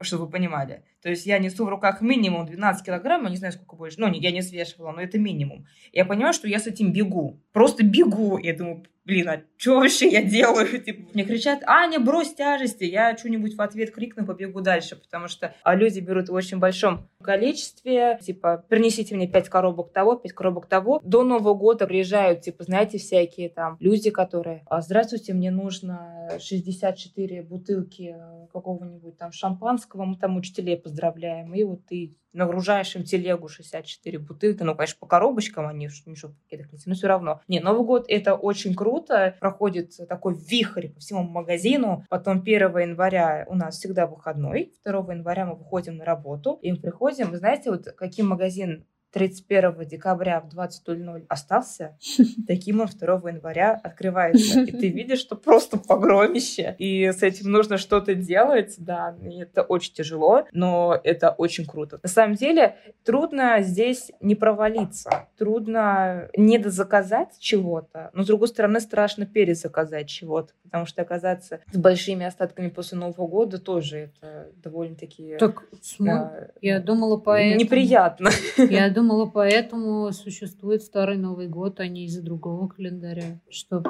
чтобы 0.00 0.24
вы 0.24 0.30
понимали. 0.30 0.82
То 1.02 1.08
есть 1.10 1.26
я 1.26 1.38
несу 1.38 1.64
в 1.64 1.68
руках 1.68 2.00
минимум 2.02 2.46
12 2.46 2.84
килограмм, 2.84 3.24
я 3.24 3.30
не 3.30 3.36
знаю, 3.36 3.52
сколько 3.52 3.76
больше, 3.76 3.98
ну, 4.00 4.08
не- 4.08 4.20
я 4.20 4.30
не 4.32 4.40
взвешивала, 4.40 4.92
но 4.92 5.00
это 5.00 5.18
минимум. 5.18 5.66
Я 5.92 6.04
понимаю, 6.04 6.32
что 6.34 6.46
я 6.48 6.58
с 6.58 6.66
этим 6.66 6.92
бегу, 6.92 7.40
просто 7.52 7.84
бегу. 7.84 8.38
Я 8.38 8.54
думаю, 8.56 8.84
блин, 9.06 9.28
а 9.28 9.40
что 9.56 9.76
вообще 9.80 10.08
я 10.08 10.22
делаю? 10.22 10.66
Типа, 10.84 11.10
мне 11.14 11.24
кричат, 11.24 11.62
Аня, 11.66 11.98
брось 12.00 12.34
тяжести. 12.34 12.84
Я 12.84 13.16
что-нибудь 13.16 13.54
в 13.54 13.60
ответ 13.62 13.90
крикну, 13.92 14.26
побегу 14.26 14.60
дальше, 14.60 14.94
потому 14.96 15.26
что 15.28 15.54
а, 15.62 15.74
люди 15.74 16.00
берут 16.00 16.28
в 16.28 16.34
очень 16.34 16.58
большом 16.58 17.08
количестве, 17.22 18.18
типа, 18.22 18.64
принесите 18.68 19.14
мне 19.16 19.26
5 19.26 19.48
коробок 19.48 19.92
того, 19.92 20.16
5 20.16 20.32
коробок 20.32 20.66
того. 20.66 21.00
До 21.02 21.24
Нового 21.24 21.54
года 21.54 21.86
приезжают, 21.86 22.42
типа, 22.42 22.64
знаете, 22.64 22.98
всякие 22.98 23.48
там 23.48 23.76
люди, 23.80 24.10
которые, 24.10 24.62
«А, 24.66 24.80
здравствуйте, 24.82 25.32
мне 25.32 25.50
нужно 25.50 26.28
64 26.40 27.42
бутылки 27.42 28.14
э, 28.16 28.46
какого-нибудь 28.52 29.16
там 29.16 29.32
шампанского, 29.32 30.04
мы 30.04 30.16
там 30.16 30.36
учителей 30.36 30.76
поздравляем, 30.90 31.54
и 31.54 31.62
вот 31.62 31.86
ты 31.86 32.16
нагружаешь 32.32 32.94
им 32.96 33.04
телегу 33.04 33.48
64 33.48 34.18
бутылки, 34.18 34.62
ну, 34.62 34.74
конечно, 34.74 34.96
по 35.00 35.06
коробочкам 35.06 35.66
они 35.66 35.88
не 36.06 36.14
в 36.14 36.34
пакетах 36.42 36.72
нести, 36.72 36.88
но 36.88 36.94
все 36.94 37.08
равно. 37.08 37.40
Не, 37.48 37.60
Новый 37.60 37.84
год 37.84 38.04
это 38.08 38.34
очень 38.34 38.74
круто, 38.74 39.36
проходит 39.40 39.96
такой 40.08 40.36
вихрь 40.36 40.88
по 40.88 41.00
всему 41.00 41.22
магазину, 41.22 42.04
потом 42.08 42.40
1 42.40 42.78
января 42.78 43.46
у 43.48 43.54
нас 43.54 43.76
всегда 43.76 44.06
выходной, 44.06 44.72
2 44.84 45.12
января 45.12 45.46
мы 45.46 45.56
выходим 45.56 45.96
на 45.96 46.04
работу, 46.04 46.58
и 46.62 46.72
мы 46.72 46.78
приходим, 46.78 47.30
вы 47.30 47.38
знаете, 47.38 47.70
вот 47.70 47.86
каким 47.96 48.28
магазин 48.28 48.84
31 49.12 49.86
декабря 49.86 50.40
в 50.40 50.54
20.00 50.54 51.24
остался, 51.28 51.96
таким 52.46 52.80
он 52.80 52.86
2 52.86 53.30
января 53.30 53.78
открывается. 53.82 54.60
И 54.60 54.72
ты 54.72 54.88
видишь, 54.88 55.20
что 55.20 55.36
просто 55.36 55.78
погромище. 55.78 56.74
И 56.78 57.06
с 57.06 57.22
этим 57.22 57.50
нужно 57.50 57.78
что-то 57.78 58.14
делать, 58.14 58.74
да. 58.78 59.16
И 59.22 59.40
это 59.40 59.62
очень 59.62 59.94
тяжело, 59.94 60.44
но 60.52 60.98
это 61.02 61.30
очень 61.30 61.66
круто. 61.66 61.98
На 62.02 62.08
самом 62.08 62.34
деле, 62.34 62.76
трудно 63.04 63.60
здесь 63.60 64.10
не 64.20 64.34
провалиться. 64.34 65.28
Трудно 65.38 66.28
не 66.36 66.58
дозаказать 66.58 67.38
чего-то, 67.38 68.10
но, 68.12 68.22
с 68.22 68.26
другой 68.26 68.48
стороны, 68.48 68.80
страшно 68.80 69.26
перезаказать 69.26 70.08
чего-то. 70.08 70.52
Потому 70.62 70.86
что 70.86 71.02
оказаться 71.02 71.60
с 71.72 71.76
большими 71.76 72.24
остатками 72.26 72.68
после 72.68 72.98
Нового 72.98 73.26
года 73.26 73.58
тоже 73.58 73.98
это 74.20 74.50
довольно-таки 74.62 75.36
Так, 75.38 75.64
да, 75.98 76.48
я 76.60 76.80
думала, 76.80 77.16
поэтому... 77.16 77.60
неприятно. 77.60 78.30
Я 78.56 78.88
думала, 78.90 78.99
поэтому 79.26 80.10
существует 80.12 80.82
Старый 80.82 81.16
Новый 81.16 81.48
год, 81.48 81.80
а 81.80 81.88
не 81.88 82.06
из-за 82.06 82.22
другого 82.22 82.68
календаря. 82.68 83.40
Что? 83.48 83.82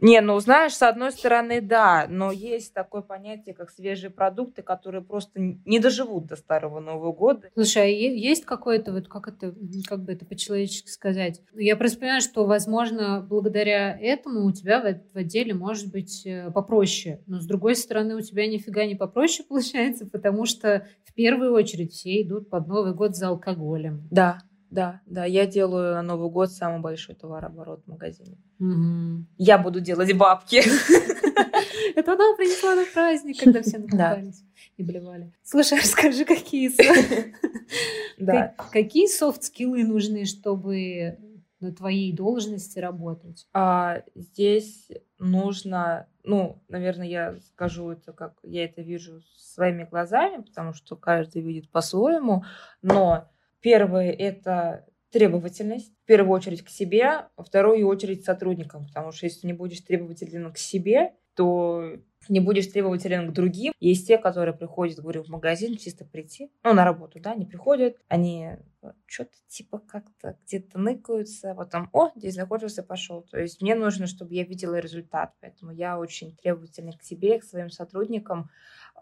Не, 0.00 0.20
ну 0.20 0.38
знаешь, 0.40 0.74
с 0.74 0.82
одной 0.82 1.12
стороны, 1.12 1.60
да, 1.60 2.06
но 2.08 2.30
есть 2.32 2.74
такое 2.74 3.02
понятие, 3.02 3.54
как 3.54 3.70
свежие 3.70 4.10
продукты, 4.10 4.62
которые 4.62 5.02
просто 5.02 5.38
не 5.38 5.78
доживут 5.78 6.26
до 6.26 6.36
Старого 6.36 6.80
Нового 6.80 7.12
года. 7.12 7.48
Слушай, 7.54 7.82
а 7.82 7.86
есть 7.86 8.44
какое-то, 8.44 8.92
вот 8.92 9.08
как 9.08 9.28
это, 9.28 9.54
как 9.86 10.04
бы 10.04 10.12
это 10.12 10.26
по-человечески 10.26 10.90
сказать? 10.90 11.40
Я 11.54 11.76
просто 11.76 11.98
понимаю, 11.98 12.20
что, 12.20 12.44
возможно, 12.44 13.24
благодаря 13.28 13.98
этому 13.98 14.44
у 14.44 14.52
тебя 14.52 14.80
в, 14.80 15.14
в 15.14 15.18
отделе 15.18 15.54
может 15.54 15.90
быть 15.90 16.26
э, 16.26 16.50
попроще. 16.50 17.20
Но, 17.26 17.40
с 17.40 17.46
другой 17.46 17.76
стороны, 17.76 18.16
у 18.16 18.20
тебя 18.20 18.46
нифига 18.46 18.84
не 18.84 18.94
попроще 18.94 19.46
получается, 19.48 20.06
потому 20.06 20.46
что 20.46 20.86
в 21.04 21.14
первую 21.14 21.52
очередь 21.52 21.92
все 21.92 22.22
идут 22.22 22.50
под 22.50 22.66
Новый 22.66 22.94
год 22.94 23.16
за 23.16 23.28
алкоголем. 23.28 24.02
Да, 24.10 24.23
да, 24.74 25.00
да, 25.06 25.24
я 25.24 25.46
делаю 25.46 25.94
на 25.94 26.02
Новый 26.02 26.30
год 26.30 26.50
самый 26.50 26.80
большой 26.80 27.14
товарооборот 27.14 27.84
в 27.84 27.90
магазине. 27.90 28.36
Мгм. 28.58 29.28
Я 29.38 29.58
буду 29.58 29.80
делать 29.80 30.12
бабки. 30.16 30.56
Это 31.94 32.14
она 32.14 32.34
принесла 32.36 32.74
на 32.74 32.84
праздник, 32.92 33.38
когда 33.38 33.62
все 33.62 33.78
накупались 33.78 34.42
и 34.76 34.82
блевали. 34.82 35.32
Слушай, 35.44 35.78
расскажи, 35.82 36.24
какие, 36.24 36.72
какие 38.72 39.06
софт-скиллы 39.06 39.84
нужны, 39.84 40.24
чтобы 40.24 41.18
на 41.60 41.72
твоей 41.72 42.12
должности 42.12 42.80
работать? 42.80 43.46
А, 43.52 44.02
здесь 44.16 44.90
нужно, 45.20 46.08
ну, 46.24 46.60
наверное, 46.68 47.06
я 47.06 47.36
скажу 47.52 47.90
это, 47.90 48.12
как 48.12 48.34
я 48.42 48.64
это 48.64 48.82
вижу 48.82 49.22
своими 49.36 49.84
глазами, 49.84 50.42
потому 50.42 50.72
что 50.74 50.96
каждый 50.96 51.42
видит 51.42 51.70
по-своему. 51.70 52.44
Но 52.82 53.30
первое 53.64 54.10
это 54.12 54.84
требовательность, 55.10 55.90
в 56.02 56.06
первую 56.06 56.34
очередь 56.34 56.62
к 56.62 56.68
себе, 56.68 57.28
во 57.34 57.44
вторую 57.44 57.88
очередь 57.88 58.20
к 58.20 58.26
сотрудникам, 58.26 58.86
потому 58.86 59.10
что 59.10 59.24
если 59.24 59.46
не 59.46 59.54
будешь 59.54 59.80
требователен 59.80 60.52
к 60.52 60.58
себе, 60.58 61.14
то 61.34 61.96
не 62.28 62.40
будешь 62.40 62.66
требователен 62.66 63.30
к 63.30 63.32
другим. 63.32 63.72
Есть 63.80 64.06
те, 64.06 64.18
которые 64.18 64.54
приходят, 64.54 64.98
говорю, 64.98 65.22
в 65.22 65.28
магазин 65.28 65.76
чисто 65.76 66.04
прийти, 66.04 66.50
ну, 66.62 66.74
на 66.74 66.84
работу, 66.84 67.20
да, 67.20 67.34
не 67.34 67.46
приходят, 67.46 67.96
они 68.08 68.56
что-то 69.06 69.32
типа 69.48 69.78
как-то 69.78 70.36
где-то 70.44 70.78
ныкаются, 70.78 71.54
потом, 71.54 71.88
о, 71.92 72.10
здесь 72.16 72.34
закончился, 72.34 72.82
пошел. 72.82 73.22
То 73.22 73.38
есть 73.38 73.62
мне 73.62 73.74
нужно, 73.74 74.06
чтобы 74.06 74.34
я 74.34 74.44
видела 74.44 74.78
результат, 74.78 75.32
поэтому 75.40 75.72
я 75.72 75.98
очень 75.98 76.36
требовательна 76.36 76.92
к 76.92 77.02
себе, 77.02 77.38
к 77.38 77.44
своим 77.44 77.70
сотрудникам. 77.70 78.50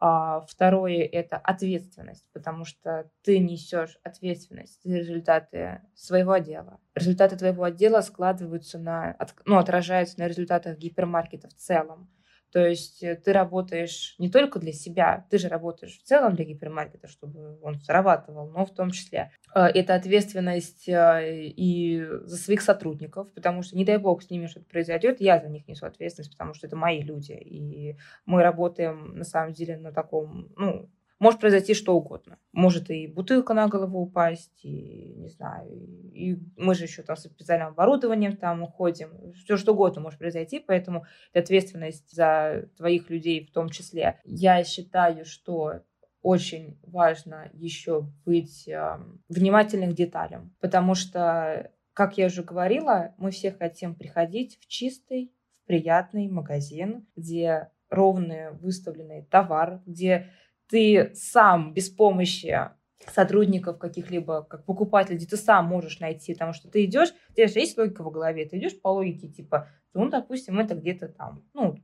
А, 0.01 0.41
второе— 0.41 1.05
это 1.13 1.37
ответственность, 1.37 2.27
потому 2.33 2.65
что 2.65 3.11
ты 3.23 3.39
несешь 3.39 3.99
ответственность 4.03 4.81
за 4.83 4.99
результаты 4.99 5.83
своего 5.95 6.33
отдела. 6.33 6.81
Результаты 6.95 7.37
твоего 7.37 7.65
отдела 7.65 8.01
складываются 8.01 8.79
на, 8.79 9.17
ну, 9.45 9.59
отражаются 9.59 10.19
на 10.19 10.27
результатах 10.27 10.79
гипермаркета 10.79 11.49
в 11.49 11.55
целом. 11.55 12.11
То 12.53 12.67
есть 12.67 13.03
э, 13.03 13.17
ты 13.17 13.33
работаешь 13.33 14.15
не 14.19 14.31
только 14.31 14.59
для 14.59 14.73
себя, 14.73 15.27
ты 15.31 15.39
же 15.39 15.49
работаешь 15.49 15.99
в 15.99 16.03
целом 16.03 16.35
для 16.35 16.45
гипермаркета, 16.45 17.09
чтобы 17.09 17.59
он 17.63 17.81
зарабатывал, 17.81 18.51
но 18.51 18.67
в 18.67 18.75
том 18.75 18.91
числе. 18.91 19.33
Э, 19.55 19.65
это 19.65 19.95
ответственность 19.95 20.87
э, 20.87 21.47
и 21.47 22.07
за 22.25 22.37
своих 22.37 22.61
сотрудников, 22.61 23.33
потому 23.33 23.63
что, 23.63 23.77
не 23.77 23.87
дай 23.87 23.97
бог, 23.97 24.23
с 24.23 24.29
ними 24.29 24.47
что-то 24.47 24.67
произойдет, 24.67 25.21
я 25.21 25.41
за 25.41 25.49
них 25.49 25.67
несу 25.67 25.87
ответственность, 25.87 26.33
потому 26.33 26.53
что 26.53 26.67
это 26.67 26.77
мои 26.77 27.01
люди. 27.01 27.33
И 27.33 27.97
мы 28.27 28.43
работаем, 28.43 29.17
на 29.17 29.25
самом 29.25 29.55
деле, 29.55 29.79
на 29.79 29.91
таком, 29.91 30.53
ну, 30.57 30.91
может 31.23 31.39
произойти 31.39 31.73
что 31.73 31.95
угодно. 31.95 32.37
Может 32.51 32.91
и 32.91 33.07
бутылка 33.07 33.55
на 33.55 33.69
голову 33.69 34.01
упасть, 34.01 34.65
и, 34.65 35.15
не 35.15 35.29
знаю, 35.29 35.71
и 36.13 36.37
мы 36.57 36.75
же 36.75 36.83
еще 36.83 37.03
там 37.03 37.17
с 37.17 37.23
специальным 37.23 37.69
оборудованием 37.69 38.37
там 38.37 38.65
уходим. 38.65 39.33
Все 39.35 39.57
что 39.57 39.73
угодно 39.73 40.01
может 40.01 40.19
произойти, 40.19 40.59
поэтому 40.59 41.07
ответственность 41.33 42.13
за 42.13 42.69
твоих 42.77 43.09
людей 43.09 43.47
в 43.47 43.53
том 43.53 43.69
числе. 43.69 44.19
Я 44.25 44.65
считаю, 44.65 45.25
что 45.25 45.83
очень 46.23 46.77
важно 46.83 47.49
еще 47.53 48.01
быть 48.27 48.67
э, 48.67 48.99
внимательным 49.29 49.93
к 49.93 49.95
деталям, 49.95 50.53
потому 50.61 50.97
что, 50.97 51.71
как 51.93 52.19
я 52.19 52.27
уже 52.27 52.43
говорила, 52.43 53.15
мы 53.17 53.31
все 53.31 53.53
хотим 53.53 53.95
приходить 53.95 54.59
в 54.61 54.67
чистый, 54.67 55.33
в 55.53 55.67
приятный 55.69 56.27
магазин, 56.27 57.07
где 57.15 57.71
ровный 57.91 58.51
выставленный 58.55 59.23
товар, 59.23 59.83
где 59.87 60.31
ты 60.73 61.13
сам 61.15 61.75
без 61.75 61.91
помощи 61.91 62.59
сотрудников 63.07 63.79
каких-либо, 63.79 64.43
как 64.43 64.65
покупатель, 64.65 65.17
где 65.17 65.27
ты 65.27 65.37
сам 65.37 65.67
можешь 65.67 66.01
найти, 66.01 66.33
потому 66.33 66.55
что 66.55 66.71
ты 66.71 66.87
идешь, 66.87 67.13
у 67.29 67.35
тебя 67.35 67.47
же 67.47 67.59
есть 67.59 67.77
логика 67.77 68.03
в 68.03 68.11
голове, 68.11 68.47
ты 68.47 68.57
идешь 68.57 68.81
по 68.81 68.89
логике, 68.89 69.29
типа, 69.29 69.69
ну, 69.93 70.09
допустим, 70.09 70.59
это 70.59 70.75
где-то 70.75 71.09
там, 71.09 71.45
ну, 71.53 71.77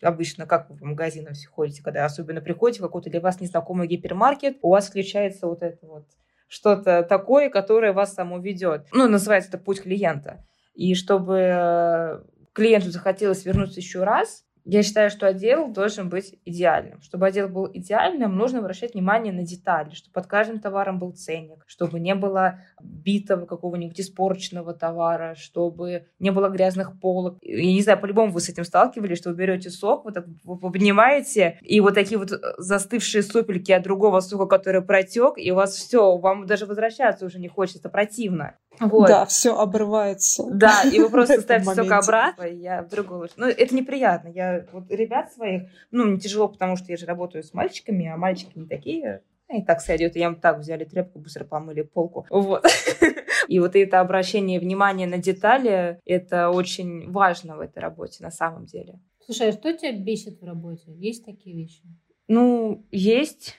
обычно, 0.00 0.46
как 0.46 0.70
вы 0.70 0.76
в 0.76 0.82
магазинах 0.82 1.32
все 1.32 1.48
ходите, 1.48 1.82
когда 1.82 2.04
особенно 2.04 2.40
приходите 2.40 2.78
в 2.78 2.86
какой-то 2.86 3.10
для 3.10 3.20
вас 3.20 3.40
незнакомый 3.40 3.88
гипермаркет, 3.88 4.58
у 4.62 4.70
вас 4.70 4.88
включается 4.88 5.48
вот 5.48 5.64
это 5.64 5.84
вот 5.84 6.06
что-то 6.46 7.02
такое, 7.02 7.50
которое 7.50 7.92
вас 7.92 8.14
само 8.14 8.38
ведет. 8.38 8.86
Ну, 8.92 9.08
называется 9.08 9.50
это 9.50 9.58
путь 9.58 9.82
клиента. 9.82 10.46
И 10.74 10.94
чтобы 10.94 12.24
клиенту 12.52 12.92
захотелось 12.92 13.44
вернуться 13.44 13.80
еще 13.80 14.04
раз, 14.04 14.44
я 14.70 14.82
считаю, 14.82 15.08
что 15.08 15.26
отдел 15.26 15.68
должен 15.68 16.10
быть 16.10 16.38
идеальным. 16.44 17.00
Чтобы 17.00 17.26
отдел 17.26 17.48
был 17.48 17.70
идеальным, 17.72 18.36
нужно 18.36 18.58
обращать 18.58 18.92
внимание 18.92 19.32
на 19.32 19.42
детали, 19.42 19.94
чтобы 19.94 20.12
под 20.12 20.26
каждым 20.26 20.60
товаром 20.60 20.98
был 20.98 21.12
ценник, 21.12 21.64
чтобы 21.66 21.98
не 21.98 22.14
было 22.14 22.60
битого 22.78 23.46
какого-нибудь 23.46 23.98
испорченного 23.98 24.74
товара, 24.74 25.34
чтобы 25.36 26.08
не 26.18 26.30
было 26.30 26.50
грязных 26.50 27.00
полок. 27.00 27.38
Я 27.40 27.72
не 27.72 27.80
знаю, 27.80 27.98
по-любому 27.98 28.30
вы 28.30 28.40
с 28.40 28.50
этим 28.50 28.64
сталкивались, 28.64 29.16
что 29.16 29.30
вы 29.30 29.36
берете 29.36 29.70
сок, 29.70 30.04
вот 30.04 30.12
так 30.12 30.26
вы 30.44 30.70
поднимаете, 30.70 31.58
и 31.62 31.80
вот 31.80 31.94
такие 31.94 32.18
вот 32.18 32.30
застывшие 32.58 33.22
сопельки 33.22 33.72
от 33.72 33.82
другого 33.82 34.20
сока, 34.20 34.44
который 34.44 34.82
протек, 34.82 35.38
и 35.38 35.50
у 35.50 35.54
вас 35.54 35.76
все, 35.76 36.18
вам 36.18 36.44
даже 36.44 36.66
возвращаться 36.66 37.24
уже 37.24 37.38
не 37.38 37.48
хочется, 37.48 37.88
противно. 37.88 38.54
Вот. 38.80 39.08
Да, 39.08 39.26
все 39.26 39.56
обрывается. 39.56 40.44
Да, 40.50 40.82
и 40.84 40.98
вы 40.98 41.08
просто 41.10 41.40
ставите 41.40 41.74
сок 41.74 41.90
обратно, 41.90 42.44
я 42.44 42.82
в 42.82 42.88
другую 42.88 43.28
Ну, 43.36 43.46
это 43.46 43.74
неприятно. 43.74 44.28
Я 44.28 44.66
вот 44.72 44.90
ребят 44.90 45.32
своих, 45.32 45.62
ну, 45.90 46.04
мне 46.04 46.20
тяжело, 46.20 46.48
потому 46.48 46.76
что 46.76 46.90
я 46.90 46.96
же 46.96 47.06
работаю 47.06 47.42
с 47.42 47.52
мальчиками, 47.54 48.06
а 48.06 48.16
мальчики 48.16 48.52
не 48.54 48.66
такие, 48.66 49.22
и 49.48 49.62
так 49.62 49.80
сойдет. 49.80 50.16
И 50.16 50.20
я 50.20 50.26
им 50.26 50.36
так 50.36 50.58
взяли 50.58 50.84
тряпку, 50.84 51.18
быстро 51.18 51.44
помыли 51.44 51.82
полку. 51.82 52.26
Вот. 52.30 52.66
И 53.48 53.60
вот 53.60 53.76
это 53.76 54.00
обращение 54.00 54.60
внимания 54.60 55.06
на 55.06 55.16
детали, 55.16 56.00
это 56.04 56.50
очень 56.50 57.10
важно 57.10 57.56
в 57.56 57.60
этой 57.60 57.78
работе 57.78 58.22
на 58.22 58.30
самом 58.30 58.66
деле. 58.66 59.00
Слушай, 59.24 59.48
а 59.48 59.52
что 59.52 59.72
тебя 59.72 59.92
бесит 59.92 60.40
в 60.40 60.44
работе? 60.44 60.92
Есть 60.92 61.24
такие 61.24 61.56
вещи? 61.56 61.82
Ну, 62.28 62.86
есть 62.90 63.56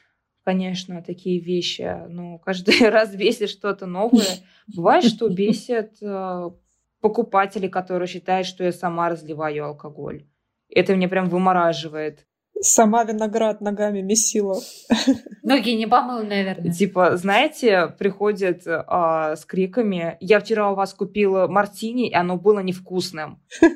конечно, 0.50 1.04
такие 1.04 1.40
вещи, 1.40 2.08
но 2.08 2.40
каждый 2.40 2.90
раз 2.90 3.16
бесит 3.16 3.52
что-то 3.52 3.86
новое. 3.86 4.26
Бывает, 4.76 5.04
что 5.04 5.30
бесит 5.30 6.02
э, 6.02 6.50
покупатели, 7.02 7.68
которые 7.68 8.08
считают, 8.08 8.48
что 8.48 8.64
я 8.64 8.72
сама 8.72 9.10
разливаю 9.10 9.66
алкоголь. 9.66 10.26
Это 10.68 10.96
меня 10.96 11.08
прям 11.08 11.30
вымораживает. 11.30 12.26
Сама 12.62 13.04
виноград 13.04 13.62
ногами 13.62 14.02
месила. 14.02 14.60
Ноги 15.44 15.70
не 15.76 15.86
помыл, 15.86 16.24
наверное. 16.24 16.72
Типа, 16.72 17.16
знаете, 17.16 17.94
приходят 18.00 18.64
а, 18.66 19.36
с 19.36 19.46
криками, 19.46 20.18
я 20.20 20.40
вчера 20.40 20.72
у 20.72 20.76
вас 20.76 20.96
купила 20.96 21.48
мартини, 21.48 22.10
и 22.10 22.16
оно 22.16 22.38
было 22.38 22.60
невкусным. 22.62 23.44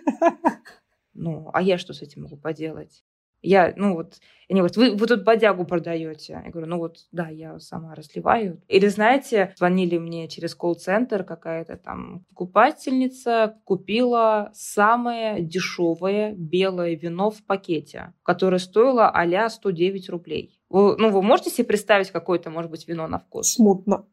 Ну, 1.16 1.52
а 1.54 1.62
я 1.62 1.78
что 1.78 1.94
с 1.94 2.02
этим 2.02 2.24
могу 2.24 2.38
поделать? 2.38 3.04
Я, 3.44 3.74
ну 3.76 3.94
вот, 3.94 4.16
они 4.50 4.62
говорят, 4.62 4.78
вы, 4.78 4.92
вы 4.96 5.08
тут 5.08 5.24
бодягу 5.24 5.66
продаете. 5.66 6.42
Я 6.46 6.52
говорю, 6.52 6.68
ну 6.68 6.78
вот, 6.78 6.98
да, 7.12 7.28
я 7.28 7.60
сама 7.60 7.96
разливаю. 7.96 8.62
Или, 8.68 8.88
знаете, 8.88 9.54
звонили 9.58 9.98
мне 9.98 10.28
через 10.28 10.56
колл-центр 10.56 11.24
какая-то 11.24 11.76
там 11.78 12.26
покупательница, 12.30 13.58
купила 13.66 14.52
самое 14.54 15.42
дешевое 15.42 16.34
белое 16.36 16.96
вино 16.96 17.32
в 17.32 17.44
пакете, 17.44 18.14
которое 18.24 18.60
стоило 18.60 19.10
а 19.10 19.50
109 19.50 20.10
рублей. 20.10 20.60
Вы, 20.70 20.98
ну, 20.98 21.10
вы 21.10 21.22
можете 21.22 21.52
себе 21.52 21.66
представить 21.66 22.10
какое-то, 22.10 22.50
может 22.50 22.72
быть, 22.72 22.88
вино 22.88 23.08
на 23.08 23.20
вкус? 23.20 23.54
Смутно. 23.54 24.06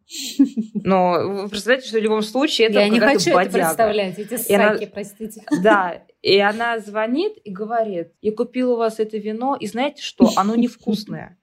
Но 0.75 1.43
вы 1.43 1.49
представляете, 1.49 1.89
что 1.89 1.99
в 1.99 2.03
любом 2.03 2.23
случае 2.23 2.69
это 2.69 2.81
Я 2.81 2.89
не 2.89 3.01
хочу 3.01 3.33
бодяга. 3.33 3.41
это 3.41 3.53
представлять, 3.53 4.19
эти 4.19 4.37
саки, 4.37 4.55
она... 4.55 4.79
простите. 4.93 5.43
Да, 5.63 6.03
и 6.23 6.39
она 6.39 6.79
звонит 6.79 7.35
и 7.45 7.51
говорит, 7.51 8.13
я 8.21 8.33
купила 8.33 8.75
у 8.75 8.77
вас 8.77 9.01
это 9.01 9.17
вино, 9.19 9.57
и 9.59 9.67
знаете 9.67 10.03
что, 10.03 10.31
оно 10.37 10.55
невкусное. 10.55 11.39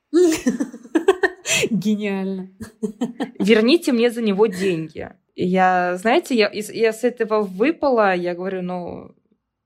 Гениально. 1.72 2.50
Верните 3.40 3.92
мне 3.92 4.12
за 4.12 4.22
него 4.22 4.48
деньги. 4.48 5.10
Я, 5.36 5.96
знаете, 5.98 6.36
я, 6.36 6.50
я 6.52 6.94
с 6.94 7.04
этого 7.04 7.42
выпала, 7.42 8.14
я 8.16 8.36
говорю, 8.36 8.62
ну, 8.62 9.16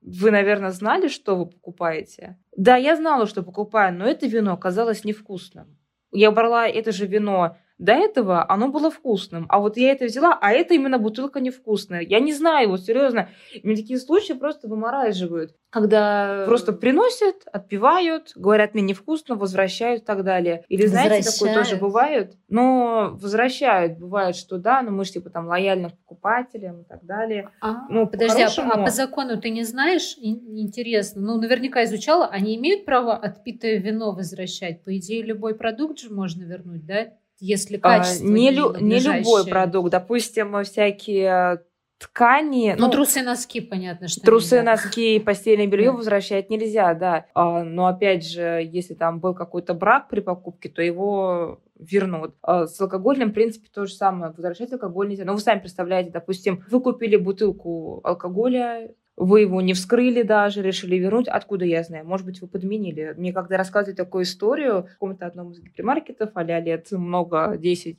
вы, 0.01 0.31
наверное, 0.31 0.71
знали, 0.71 1.07
что 1.07 1.35
вы 1.35 1.45
покупаете? 1.45 2.37
Да, 2.55 2.75
я 2.75 2.95
знала, 2.95 3.27
что 3.27 3.43
покупаю, 3.43 3.97
но 3.97 4.05
это 4.05 4.27
вино 4.27 4.53
оказалось 4.53 5.03
невкусным. 5.03 5.77
Я 6.11 6.31
брала 6.31 6.67
это 6.67 6.91
же 6.91 7.05
вино 7.05 7.57
до 7.81 7.93
этого 7.93 8.45
оно 8.47 8.69
было 8.69 8.91
вкусным. 8.91 9.47
А 9.49 9.59
вот 9.59 9.75
я 9.75 9.91
это 9.91 10.05
взяла, 10.05 10.37
а 10.39 10.51
это 10.51 10.75
именно 10.75 10.99
бутылка 10.99 11.39
невкусная. 11.39 12.01
Я 12.01 12.19
не 12.19 12.31
знаю, 12.31 12.69
вот 12.69 12.81
серьезно. 12.81 13.29
Мне 13.63 13.75
такие 13.75 13.97
случаи 13.97 14.33
просто 14.33 14.67
вымораживают. 14.67 15.55
Когда 15.71 16.43
просто 16.45 16.73
приносят, 16.73 17.37
отпивают, 17.51 18.33
говорят, 18.35 18.75
мне 18.75 18.83
невкусно, 18.83 19.35
возвращают 19.35 20.03
и 20.03 20.05
так 20.05 20.23
далее. 20.23 20.63
Или, 20.69 20.85
знаете, 20.85 21.31
такое 21.31 21.55
тоже 21.55 21.77
бывает. 21.77 22.37
Но 22.49 23.17
возвращают. 23.19 23.97
Бывает, 23.97 24.35
что 24.35 24.59
да, 24.59 24.83
но 24.83 24.91
мы 24.91 25.03
же 25.03 25.13
типа 25.13 25.31
там 25.31 25.47
лояльны 25.47 25.89
к 25.89 25.97
покупателям 25.97 26.81
и 26.81 26.83
так 26.83 27.03
далее. 27.03 27.49
А, 27.61 27.87
ну, 27.89 28.05
подожди, 28.05 28.43
а, 28.43 28.49
а 28.73 28.83
по 28.83 28.91
закону 28.91 29.41
ты 29.41 29.49
не 29.49 29.63
знаешь? 29.63 30.17
Интересно. 30.19 31.21
Ну, 31.21 31.41
наверняка 31.41 31.83
изучала. 31.85 32.27
Они 32.27 32.55
имеют 32.57 32.85
право 32.85 33.15
отпитое 33.15 33.77
вино 33.77 34.11
возвращать? 34.11 34.83
По 34.83 34.95
идее, 34.95 35.23
любой 35.23 35.55
продукт 35.55 35.97
же 35.97 36.13
можно 36.13 36.43
вернуть, 36.43 36.85
да? 36.85 37.07
Если 37.41 37.77
а, 37.77 37.79
качество 37.79 38.25
а, 38.25 38.29
не, 38.29 38.51
лю- 38.51 38.75
не 38.79 38.99
любой 38.99 39.45
продукт. 39.45 39.91
Допустим, 39.91 40.63
всякие 40.63 41.61
ткани. 41.97 42.75
Ну, 42.77 42.85
ну 42.87 42.91
трусы, 42.91 43.21
носки, 43.21 43.61
понятно, 43.61 44.07
что 44.07 44.21
Трусы, 44.21 44.55
нельзя. 44.57 44.71
носки, 44.71 45.19
постельное 45.19 45.67
белье 45.67 45.91
возвращать 45.91 46.49
нельзя, 46.49 46.93
да. 46.93 47.25
А, 47.33 47.63
но 47.63 47.87
опять 47.87 48.25
же, 48.25 48.67
если 48.71 48.93
там 48.93 49.19
был 49.19 49.35
какой-то 49.35 49.73
брак 49.73 50.09
при 50.09 50.19
покупке, 50.21 50.69
то 50.69 50.81
его 50.81 51.61
вернут. 51.77 52.35
А 52.41 52.67
с 52.67 52.79
алкогольным, 52.79 53.29
в 53.29 53.33
принципе, 53.33 53.67
то 53.73 53.85
же 53.85 53.93
самое. 53.93 54.33
Возвращать 54.35 54.71
алкоголь 54.71 55.09
нельзя. 55.09 55.25
Но 55.25 55.33
вы 55.33 55.39
сами 55.39 55.59
представляете, 55.59 56.11
допустим, 56.11 56.63
вы 56.69 56.79
купили 56.81 57.17
бутылку 57.17 58.01
алкоголя, 58.03 58.91
вы 59.17 59.41
его 59.41 59.61
не 59.61 59.73
вскрыли 59.73 60.21
даже, 60.21 60.61
решили 60.61 60.95
вернуть. 60.95 61.27
Откуда 61.27 61.65
я 61.65 61.83
знаю? 61.83 62.05
Может 62.05 62.25
быть, 62.25 62.41
вы 62.41 62.47
подменили. 62.47 63.13
Мне 63.17 63.33
когда 63.33 63.57
рассказывали 63.57 63.95
такую 63.95 64.23
историю 64.23 64.83
в 64.83 64.89
каком-то 64.93 65.25
одном 65.25 65.51
из 65.51 65.59
гипермаркетов, 65.59 66.31
а 66.33 66.43
лет 66.43 66.91
много, 66.91 67.55
10-15 67.55 67.95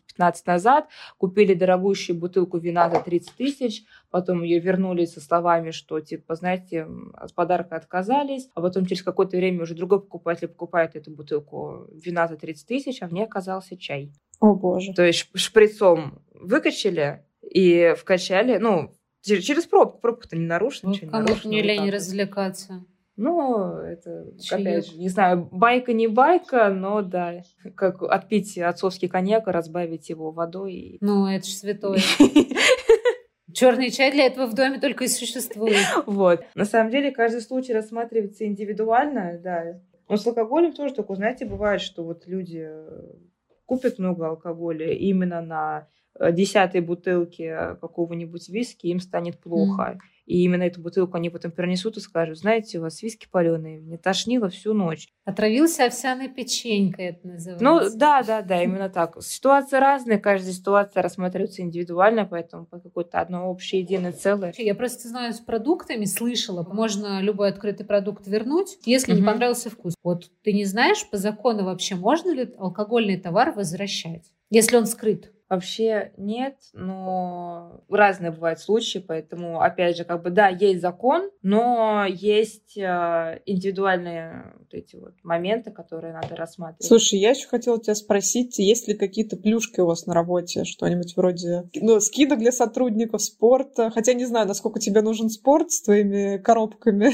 назад, 0.47 0.89
купили 1.19 1.55
дорогущую 1.55 2.19
бутылку 2.19 2.59
вина 2.59 2.91
за 2.91 3.01
30 3.01 3.37
тысяч, 3.37 3.85
потом 4.11 4.43
ее 4.43 4.59
вернули 4.59 5.05
со 5.05 5.21
словами, 5.21 5.71
что, 5.71 6.01
типа, 6.01 6.35
знаете, 6.35 6.87
от 7.15 7.35
подарка 7.35 7.77
отказались, 7.77 8.49
а 8.55 8.61
потом 8.61 8.87
через 8.87 9.03
какое-то 9.03 9.37
время 9.37 9.63
уже 9.63 9.75
другой 9.75 10.01
покупатель 10.01 10.49
покупает 10.49 10.97
эту 10.97 11.11
бутылку 11.11 11.87
вина 11.93 12.27
за 12.27 12.37
30 12.37 12.67
тысяч, 12.67 13.03
а 13.03 13.07
в 13.07 13.13
ней 13.13 13.25
оказался 13.25 13.77
чай. 13.77 14.13
О, 14.41 14.55
боже. 14.55 14.93
То 14.95 15.05
есть 15.05 15.29
шприцом 15.35 16.21
выкачали 16.35 17.25
и 17.43 17.95
вкачали, 17.97 18.59
ну, 18.59 18.93
Через 19.23 19.67
пробку. 19.67 19.99
Пробку-то 19.99 20.37
не 20.37 20.47
нарушена. 20.47 20.93
Ну, 21.01 21.11
кому 21.11 21.29
не 21.45 21.63
лень 21.63 21.85
вот 21.85 21.95
развлекаться. 21.95 22.85
Ну, 23.17 23.77
это, 23.77 24.33
Чаек. 24.41 24.61
опять 24.61 24.87
же, 24.87 24.99
не 24.99 25.09
знаю, 25.09 25.49
байка 25.53 25.93
не 25.93 26.09
байка, 26.09 26.71
но 26.71 27.03
да, 27.03 27.43
как 27.77 28.03
отпить 28.03 28.57
отцовский 28.57 29.09
коньяк, 29.09 29.47
разбавить 29.47 30.09
его 30.09 30.31
водой. 30.31 30.97
Ну, 31.01 31.27
это 31.27 31.47
же 31.47 31.53
святое. 31.53 32.01
Черный 33.53 33.91
чай 33.91 34.13
для 34.13 34.27
этого 34.27 34.47
в 34.47 34.55
доме 34.55 34.81
только 34.81 35.05
и 35.05 35.09
существует. 35.09 35.85
Вот. 36.07 36.43
На 36.55 36.65
самом 36.65 36.91
деле, 36.91 37.11
каждый 37.11 37.43
случай 37.43 37.75
рассматривается 37.75 38.47
индивидуально, 38.47 39.39
да. 39.39 39.81
Но 40.09 40.17
с 40.17 40.27
алкоголем 40.27 40.73
тоже 40.73 40.95
такое, 40.95 41.17
знаете, 41.17 41.45
бывает, 41.45 41.83
что 41.83 42.03
вот 42.03 42.27
люди 42.27 42.67
купят 43.67 43.99
много 43.99 44.29
алкоголя 44.29 44.91
именно 44.91 45.43
на 45.43 45.89
десятой 46.33 46.81
бутылки 46.81 47.77
какого-нибудь 47.81 48.49
виски, 48.49 48.87
им 48.87 49.01
станет 49.01 49.39
плохо. 49.39 49.99
Mm. 49.99 49.99
И 50.27 50.45
именно 50.45 50.63
эту 50.63 50.81
бутылку 50.81 51.17
они 51.17 51.31
потом 51.31 51.51
перенесут 51.51 51.97
и 51.97 52.01
скажут, 52.01 52.39
знаете, 52.39 52.79
у 52.79 52.83
вас 52.83 53.03
виски 53.03 53.27
паленые, 53.31 53.81
мне 53.81 53.99
тошнило 53.99 54.49
всю 54.49 54.73
ночь. 54.73 55.09
Отравился 55.25 55.85
овсяной 55.85 56.29
печенькой, 56.29 57.07
это 57.07 57.27
называется. 57.27 57.65
Ну, 57.65 57.99
да, 57.99 58.23
да, 58.23 58.43
да, 58.43 58.63
именно 58.63 58.89
так. 58.89 59.21
Ситуации 59.23 59.79
разные, 59.79 60.19
каждая 60.19 60.53
ситуация 60.53 61.03
рассматривается 61.03 61.63
индивидуально, 61.63 62.25
поэтому 62.25 62.67
по 62.67 62.79
какое-то 62.79 63.21
одно 63.21 63.51
общее 63.51 63.81
единое 63.81 64.13
целое. 64.13 64.55
Я 64.57 64.75
просто 64.75 65.09
знаю, 65.09 65.33
с 65.33 65.41
продуктами 65.41 66.05
слышала, 66.05 66.63
можно 66.63 67.21
любой 67.21 67.49
открытый 67.49 67.85
продукт 67.85 68.27
вернуть, 68.27 68.79
если 68.85 69.13
угу. 69.13 69.21
не 69.21 69.27
понравился 69.27 69.71
вкус. 69.71 69.95
Вот 70.05 70.31
ты 70.43 70.53
не 70.53 70.65
знаешь, 70.65 71.09
по 71.11 71.17
закону 71.17 71.65
вообще 71.65 71.97
можно 71.97 72.31
ли 72.33 72.55
алкогольный 72.59 73.19
товар 73.19 73.53
возвращать, 73.53 74.33
если 74.51 74.77
он 74.77 74.87
скрыт? 74.87 75.33
Вообще 75.53 76.13
нет, 76.17 76.57
но 76.73 77.85
разные 77.91 78.31
бывают 78.31 78.59
случаи, 78.59 79.05
поэтому, 79.07 79.61
опять 79.61 79.99
же, 79.99 80.05
как 80.05 80.23
бы, 80.23 80.31
да, 80.31 80.49
есть 80.49 80.81
закон, 80.81 81.29
но 81.43 82.07
есть 82.09 82.79
э, 82.79 83.39
индивидуальные 83.45 84.55
вот 84.59 84.73
эти 84.73 84.97
вот 84.97 85.13
моменты, 85.23 85.71
которые 85.71 86.15
надо 86.15 86.37
рассматривать. 86.37 86.87
Слушай, 86.87 87.19
я 87.19 87.33
еще 87.33 87.49
хотела 87.49 87.79
тебя 87.79 87.95
спросить, 87.95 88.59
есть 88.59 88.89
ли 88.89 88.95
какие-то 88.95 89.37
плюшки 89.37 89.81
у 89.81 89.87
вас 89.87 90.07
на 90.07 90.15
работе, 90.15 90.65
что-нибудь 90.65 91.15
вроде, 91.19 91.69
ну, 91.75 92.01
скидок 92.01 92.39
для 92.39 92.51
сотрудников 92.51 93.23
спорта, 93.23 93.91
хотя 93.91 94.15
не 94.15 94.25
знаю, 94.25 94.49
насколько 94.49 94.81
тебе 94.81 95.03
нужен 95.03 95.29
спорт 95.29 95.71
с 95.71 95.83
твоими 95.83 96.39
коробками. 96.39 97.13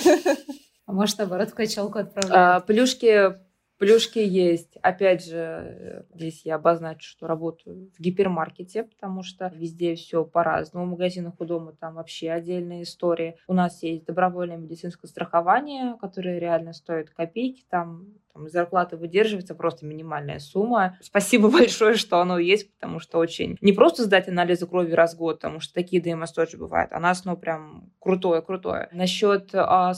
А 0.87 0.93
может, 0.93 1.19
наоборот, 1.19 1.51
в 1.51 1.55
качалку 1.55 1.99
отправлять? 1.99 2.33
А, 2.33 2.61
плюшки 2.61 3.48
Плюшки 3.79 4.19
есть. 4.19 4.77
Опять 4.83 5.25
же, 5.25 6.05
здесь 6.15 6.43
я 6.45 6.57
обозначу, 6.57 7.09
что 7.09 7.27
работаю 7.27 7.91
в 7.97 8.01
гипермаркете, 8.01 8.85
потому 8.85 9.23
что 9.23 9.53
везде 9.55 9.95
все 9.95 10.25
по-разному. 10.25 10.87
В 10.87 10.91
магазинах 10.91 11.35
у 11.39 11.45
дома 11.45 11.73
там 11.73 11.95
вообще 11.95 12.31
отдельная 12.31 12.83
история. 12.83 13.37
У 13.47 13.55
нас 13.55 13.83
есть 13.83 14.05
добровольное 14.05 14.57
медицинское 14.57 15.07
страхование, 15.07 15.97
которое 16.01 16.39
реально 16.39 16.73
стоит 16.73 17.11
копейки. 17.11 17.65
Там 17.71 18.15
там, 18.39 18.49
зарплаты 18.49 18.97
выдерживается 18.97 19.55
просто 19.55 19.85
минимальная 19.85 20.39
сумма. 20.39 20.97
Спасибо 21.01 21.51
большое, 21.51 21.95
что 21.97 22.21
оно 22.21 22.39
есть, 22.39 22.73
потому 22.75 23.01
что 23.01 23.19
очень... 23.19 23.57
Не 23.61 23.73
просто 23.73 24.05
сдать 24.05 24.29
анализы 24.29 24.67
крови 24.67 24.93
раз 24.93 25.15
в 25.15 25.19
год, 25.19 25.37
потому 25.39 25.61
что 25.61 25.75
такие 25.75 26.01
ДМС 26.01 26.33
тоже 26.33 26.57
бывают, 26.57 26.93
а 26.93 27.01
нас, 27.01 27.25
ну, 27.25 27.37
прям 27.37 27.91
крутое-крутое. 28.01 28.89
Насчет 28.93 29.51
а, 29.55 29.93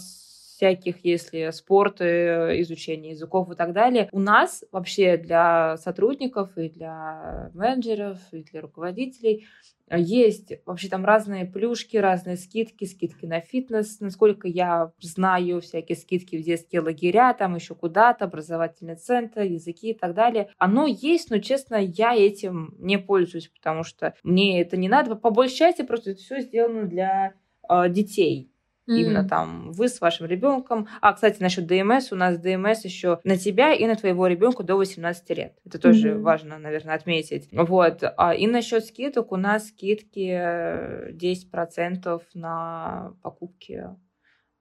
всяких, 0.60 1.02
если 1.06 1.50
спорт, 1.52 2.02
э, 2.02 2.60
изучение 2.60 3.12
языков 3.12 3.50
и 3.50 3.56
так 3.56 3.72
далее. 3.72 4.10
У 4.12 4.20
нас 4.20 4.62
вообще 4.70 5.16
для 5.16 5.78
сотрудников 5.78 6.50
и 6.58 6.68
для 6.68 7.50
менеджеров, 7.54 8.18
и 8.30 8.42
для 8.42 8.60
руководителей 8.60 9.46
есть 9.90 10.52
вообще 10.66 10.88
там 10.88 11.06
разные 11.06 11.46
плюшки, 11.46 11.96
разные 11.96 12.36
скидки, 12.36 12.84
скидки 12.84 13.24
на 13.24 13.40
фитнес. 13.40 14.00
Насколько 14.00 14.48
я 14.48 14.92
знаю, 15.00 15.62
всякие 15.62 15.96
скидки 15.96 16.36
в 16.36 16.42
детские 16.42 16.82
лагеря, 16.82 17.32
там 17.32 17.54
еще 17.54 17.74
куда-то, 17.74 18.26
образовательный 18.26 18.96
центр, 18.96 19.40
языки 19.40 19.90
и 19.90 19.94
так 19.94 20.14
далее. 20.14 20.50
Оно 20.58 20.86
есть, 20.86 21.30
но, 21.30 21.38
честно, 21.38 21.76
я 21.76 22.14
этим 22.14 22.74
не 22.78 22.98
пользуюсь, 22.98 23.48
потому 23.48 23.82
что 23.82 24.14
мне 24.22 24.60
это 24.60 24.76
не 24.76 24.90
надо. 24.90 25.16
По 25.16 25.30
большей 25.30 25.56
части 25.56 25.82
просто 25.82 26.10
это 26.10 26.20
все 26.20 26.40
сделано 26.40 26.84
для 26.84 27.32
э, 27.68 27.88
детей. 27.88 28.49
Mm-hmm. 28.88 28.96
Именно 28.96 29.28
там 29.28 29.72
вы 29.72 29.88
с 29.88 30.00
вашим 30.00 30.26
ребенком. 30.26 30.88
А, 31.00 31.12
кстати, 31.12 31.40
насчет 31.42 31.66
ДМС, 31.66 32.12
у 32.12 32.16
нас 32.16 32.38
ДМС 32.38 32.84
еще 32.84 33.20
на 33.24 33.36
тебя 33.36 33.72
и 33.72 33.86
на 33.86 33.94
твоего 33.94 34.26
ребенка 34.26 34.62
до 34.62 34.76
18 34.76 35.30
лет. 35.30 35.58
Это 35.64 35.78
тоже 35.78 36.10
mm-hmm. 36.10 36.20
важно, 36.20 36.58
наверное, 36.58 36.94
отметить. 36.94 37.48
Вот. 37.52 38.02
А, 38.16 38.34
и 38.34 38.46
насчет 38.46 38.84
скидок 38.84 39.32
у 39.32 39.36
нас 39.36 39.68
скидки 39.68 41.12
10% 41.12 42.22
на 42.34 43.14
покупки 43.22 43.84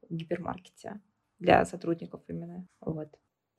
в 0.10 0.14
гипермаркете 0.14 1.00
для 1.40 1.66
сотрудников 1.66 2.22
именно. 2.28 2.68
Вот. 2.82 3.10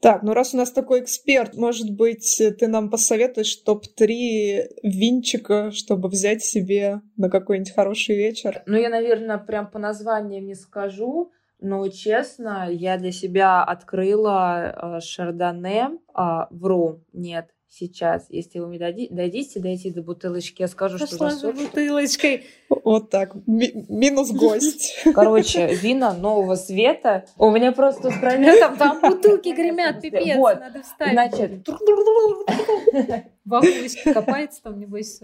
Так, 0.01 0.23
ну 0.23 0.33
раз 0.33 0.55
у 0.55 0.57
нас 0.57 0.73
такой 0.73 1.03
эксперт, 1.03 1.55
может 1.57 1.91
быть, 1.91 2.41
ты 2.59 2.69
нам 2.69 2.89
посоветуешь 2.89 3.55
топ-3 3.57 4.79
винчика, 4.83 5.71
чтобы 5.73 6.09
взять 6.09 6.43
себе 6.43 7.03
на 7.19 7.29
какой-нибудь 7.29 7.75
хороший 7.75 8.17
вечер? 8.17 8.63
Ну, 8.65 8.79
я, 8.79 8.89
наверное, 8.89 9.37
прям 9.37 9.71
по 9.71 9.79
названиям 9.79 10.47
не 10.47 10.55
скажу, 10.55 11.33
но, 11.61 11.87
честно, 11.89 12.69
я 12.71 12.97
для 12.97 13.13
себя 13.13 13.63
открыла 13.63 14.97
э, 14.97 15.01
Шардоне. 15.01 15.99
А, 16.15 16.49
вру, 16.51 17.01
нет, 17.13 17.51
сейчас, 17.71 18.27
если 18.29 18.59
вы 18.59 18.67
мне 18.67 18.79
дадите, 18.79 19.61
дойти 19.61 19.91
до 19.91 20.03
бутылочки, 20.03 20.63
я 20.63 20.69
скажу, 20.69 20.99
Пошла 20.99 21.31
что 21.31 21.39
за 21.39 21.53
бутылочкой. 21.53 22.45
Вот 22.69 23.11
так, 23.11 23.35
Ми- 23.47 23.87
минус 23.89 24.31
гость. 24.33 25.05
Короче, 25.15 25.75
вина 25.75 26.13
нового 26.13 26.57
света. 26.57 27.25
У 27.39 27.51
меня 27.51 27.73
просто 27.73 28.09
устранено. 28.09 28.57
Там, 28.59 28.77
там 28.77 29.01
бутылки 29.01 29.51
гремят, 29.51 30.01
пипец, 30.01 30.37
вот. 30.37 30.61
надо 30.61 30.83
встать. 30.83 31.13
Значит, 31.13 31.69
в 33.45 34.13
копается 34.13 34.63
там, 34.63 34.79
небось, 34.79 35.21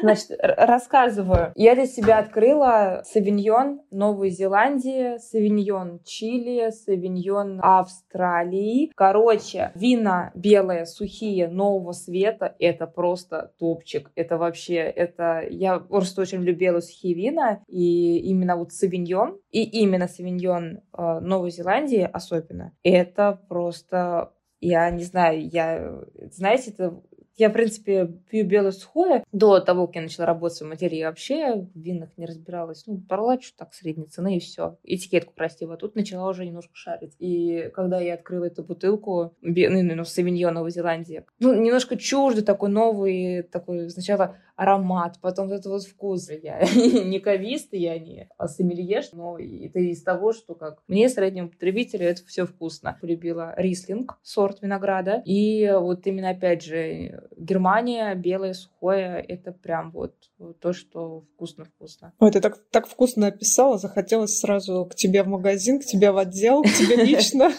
Значит, 0.00 0.30
рассказываю. 0.40 1.52
Я 1.54 1.74
для 1.74 1.86
себя 1.86 2.18
открыла 2.18 3.02
савиньон 3.04 3.80
Новой 3.90 4.30
Зеландии, 4.30 5.18
савиньон 5.18 6.00
Чили, 6.04 6.70
савиньон 6.70 7.60
Австралии. 7.62 8.92
Короче, 8.94 9.72
вина 9.74 10.32
белые, 10.34 10.86
сухие, 10.86 11.48
нового 11.48 11.92
света— 11.92 12.54
это 12.58 12.86
просто 12.86 13.52
топчик. 13.58 14.10
Это 14.14 14.38
вообще, 14.38 14.76
это... 14.76 15.44
Я 15.48 15.78
просто 15.78 16.22
очень 16.22 16.42
любила 16.42 16.80
сухие 16.80 17.14
вина, 17.14 17.62
и 17.68 18.18
именно 18.18 18.56
вот 18.56 18.72
савиньон, 18.72 19.38
и 19.50 19.62
именно 19.62 20.08
савиньон 20.08 20.80
э, 20.96 21.20
Новой 21.20 21.50
Зеландии 21.50 22.08
особенно, 22.12 22.72
это 22.82 23.40
просто 23.48 24.32
я 24.60 24.90
не 24.90 25.04
знаю, 25.04 25.48
я, 25.48 26.00
знаете, 26.30 26.70
это 26.70 27.00
я, 27.36 27.50
в 27.50 27.52
принципе, 27.52 28.06
пью 28.30 28.46
белое 28.46 28.72
сухое. 28.72 29.24
До 29.32 29.60
того, 29.60 29.86
как 29.86 29.96
я 29.96 30.02
начала 30.02 30.26
работать 30.26 30.60
в 30.60 30.66
материи, 30.66 31.04
вообще 31.04 31.66
в 31.74 31.78
винах 31.78 32.10
не 32.16 32.26
разбиралась. 32.26 32.84
Ну, 32.86 32.94
брала 32.94 33.40
что 33.40 33.56
так 33.58 33.74
средней 33.74 34.06
цены 34.06 34.36
и 34.36 34.40
все. 34.40 34.78
Этикетку. 34.84 35.32
А 35.36 35.76
тут 35.76 35.94
начала 35.94 36.28
уже 36.28 36.44
немножко 36.44 36.74
шарить. 36.74 37.14
И 37.18 37.70
когда 37.74 38.00
я 38.00 38.14
открыла 38.14 38.46
эту 38.46 38.62
бутылку, 38.62 39.34
ну, 39.42 39.82
ну, 39.94 40.04
Савиньон 40.04 40.54
Новой 40.54 40.70
Зеландии, 40.70 41.24
ну, 41.38 41.54
немножко 41.54 41.96
чуждый 41.96 42.42
такой 42.42 42.68
новый, 42.68 43.42
такой 43.42 43.90
сначала 43.90 44.36
аромат, 44.56 45.18
потом 45.20 45.48
вот 45.48 45.54
этот 45.54 45.66
вот 45.66 45.84
вкус. 45.84 46.30
Я 46.30 46.60
не 46.74 47.20
кавист, 47.20 47.68
я 47.72 47.98
не 47.98 48.28
сомельеш, 48.46 49.12
но 49.12 49.38
это 49.38 49.78
из 49.78 50.02
того, 50.02 50.32
что 50.32 50.54
как 50.54 50.82
мне, 50.88 51.08
среднему 51.08 51.50
потребителю, 51.50 52.06
это 52.06 52.24
все 52.26 52.46
вкусно. 52.46 52.98
Полюбила 53.00 53.54
рислинг, 53.56 54.18
сорт 54.22 54.62
винограда. 54.62 55.22
И 55.24 55.70
вот 55.72 56.06
именно, 56.06 56.30
опять 56.30 56.64
же, 56.64 57.22
Германия, 57.36 58.14
белое, 58.14 58.54
сухое, 58.54 59.24
это 59.26 59.52
прям 59.52 59.90
вот 59.90 60.14
то, 60.60 60.72
что 60.72 61.24
вкусно-вкусно. 61.34 62.12
Ой, 62.18 62.30
ты 62.30 62.40
так, 62.40 62.58
так 62.70 62.86
вкусно 62.86 63.28
описала, 63.28 63.78
захотелось 63.78 64.38
сразу 64.38 64.86
к 64.90 64.94
тебе 64.94 65.22
в 65.22 65.28
магазин, 65.28 65.80
к 65.80 65.84
тебе 65.84 66.10
в 66.10 66.18
отдел, 66.18 66.62
к 66.62 66.66
тебе 66.68 66.96
лично 67.04 67.52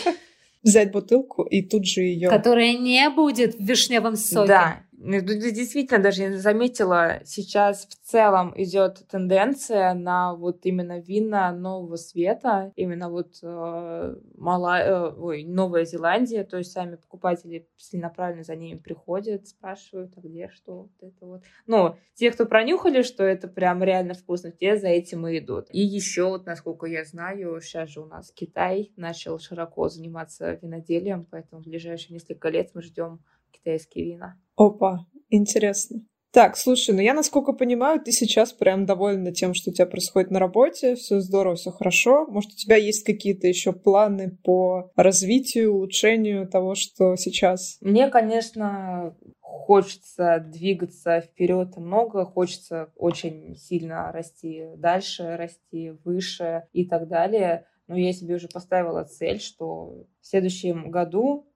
взять 0.66 0.90
бутылку 0.90 1.42
и 1.44 1.62
тут 1.62 1.86
же 1.86 2.02
ее. 2.02 2.28
Которая 2.28 2.76
не 2.76 3.08
будет 3.10 3.54
в 3.54 3.60
вишневом 3.60 4.16
соке. 4.16 4.48
Да, 4.48 4.80
действительно, 5.06 6.02
даже 6.02 6.22
я 6.22 6.38
заметила, 6.38 7.20
сейчас 7.24 7.86
в 7.86 7.94
целом 8.06 8.52
идет 8.56 9.06
тенденция 9.08 9.94
на 9.94 10.34
вот 10.34 10.60
именно 10.64 10.98
вина 10.98 11.52
нового 11.52 11.96
света, 11.96 12.72
именно 12.76 13.08
вот 13.08 13.38
э, 13.42 14.16
Мала... 14.36 14.80
э, 14.80 15.14
ой, 15.16 15.44
Новая 15.44 15.84
Зеландия, 15.84 16.44
то 16.44 16.58
есть 16.58 16.72
сами 16.72 16.96
покупатели 16.96 17.68
целенаправленно 17.78 18.42
за 18.42 18.56
ними 18.56 18.78
приходят, 18.78 19.46
спрашивают, 19.46 20.12
а 20.16 20.20
где 20.20 20.48
что, 20.48 20.82
вот 20.82 20.92
это 21.00 21.26
вот. 21.26 21.42
Ну, 21.66 21.96
те, 22.14 22.30
кто 22.30 22.46
пронюхали, 22.46 23.02
что 23.02 23.24
это 23.24 23.48
прям 23.48 23.82
реально 23.82 24.14
вкусно, 24.14 24.50
те 24.50 24.76
за 24.76 24.88
этим 24.88 25.26
и 25.26 25.38
идут. 25.38 25.68
И 25.70 25.80
еще 25.80 26.24
вот, 26.24 26.46
насколько 26.46 26.86
я 26.86 27.04
знаю, 27.04 27.60
сейчас 27.60 27.90
же 27.90 28.00
у 28.00 28.06
нас 28.06 28.32
Китай 28.32 28.92
начал 28.96 29.38
широко 29.38 29.88
заниматься 29.88 30.58
виноделием, 30.60 31.26
поэтому 31.30 31.62
в 31.62 31.66
ближайшие 31.66 32.14
несколько 32.14 32.48
лет 32.48 32.70
мы 32.74 32.82
ждем 32.82 33.20
китайские 33.56 34.12
вина. 34.12 34.36
Опа, 34.56 35.06
интересно. 35.30 36.02
Так, 36.36 36.58
слушай, 36.58 36.94
ну 36.94 37.00
я, 37.00 37.14
насколько 37.14 37.54
понимаю, 37.54 37.98
ты 37.98 38.12
сейчас 38.12 38.52
прям 38.52 38.84
довольна 38.84 39.32
тем, 39.32 39.54
что 39.54 39.70
у 39.70 39.72
тебя 39.72 39.86
происходит 39.86 40.30
на 40.30 40.38
работе, 40.38 40.94
все 40.94 41.20
здорово, 41.20 41.56
все 41.56 41.70
хорошо. 41.70 42.26
Может, 42.26 42.52
у 42.52 42.56
тебя 42.56 42.76
есть 42.76 43.04
какие-то 43.04 43.46
еще 43.46 43.72
планы 43.72 44.36
по 44.44 44.90
развитию, 44.96 45.72
улучшению 45.72 46.46
того, 46.46 46.74
что 46.74 47.16
сейчас? 47.16 47.78
Мне, 47.80 48.08
конечно, 48.08 49.16
хочется 49.40 50.44
двигаться 50.46 51.22
вперед 51.22 51.74
много, 51.78 52.26
хочется 52.26 52.92
очень 52.96 53.56
сильно 53.56 54.12
расти 54.12 54.66
дальше, 54.76 55.36
расти 55.36 55.92
выше 56.04 56.64
и 56.74 56.84
так 56.84 57.08
далее. 57.08 57.64
Но 57.86 57.96
я 57.96 58.12
себе 58.12 58.34
уже 58.34 58.48
поставила 58.48 59.04
цель, 59.04 59.40
что 59.40 60.04
в 60.20 60.26
следующем 60.26 60.90
году 60.90 61.46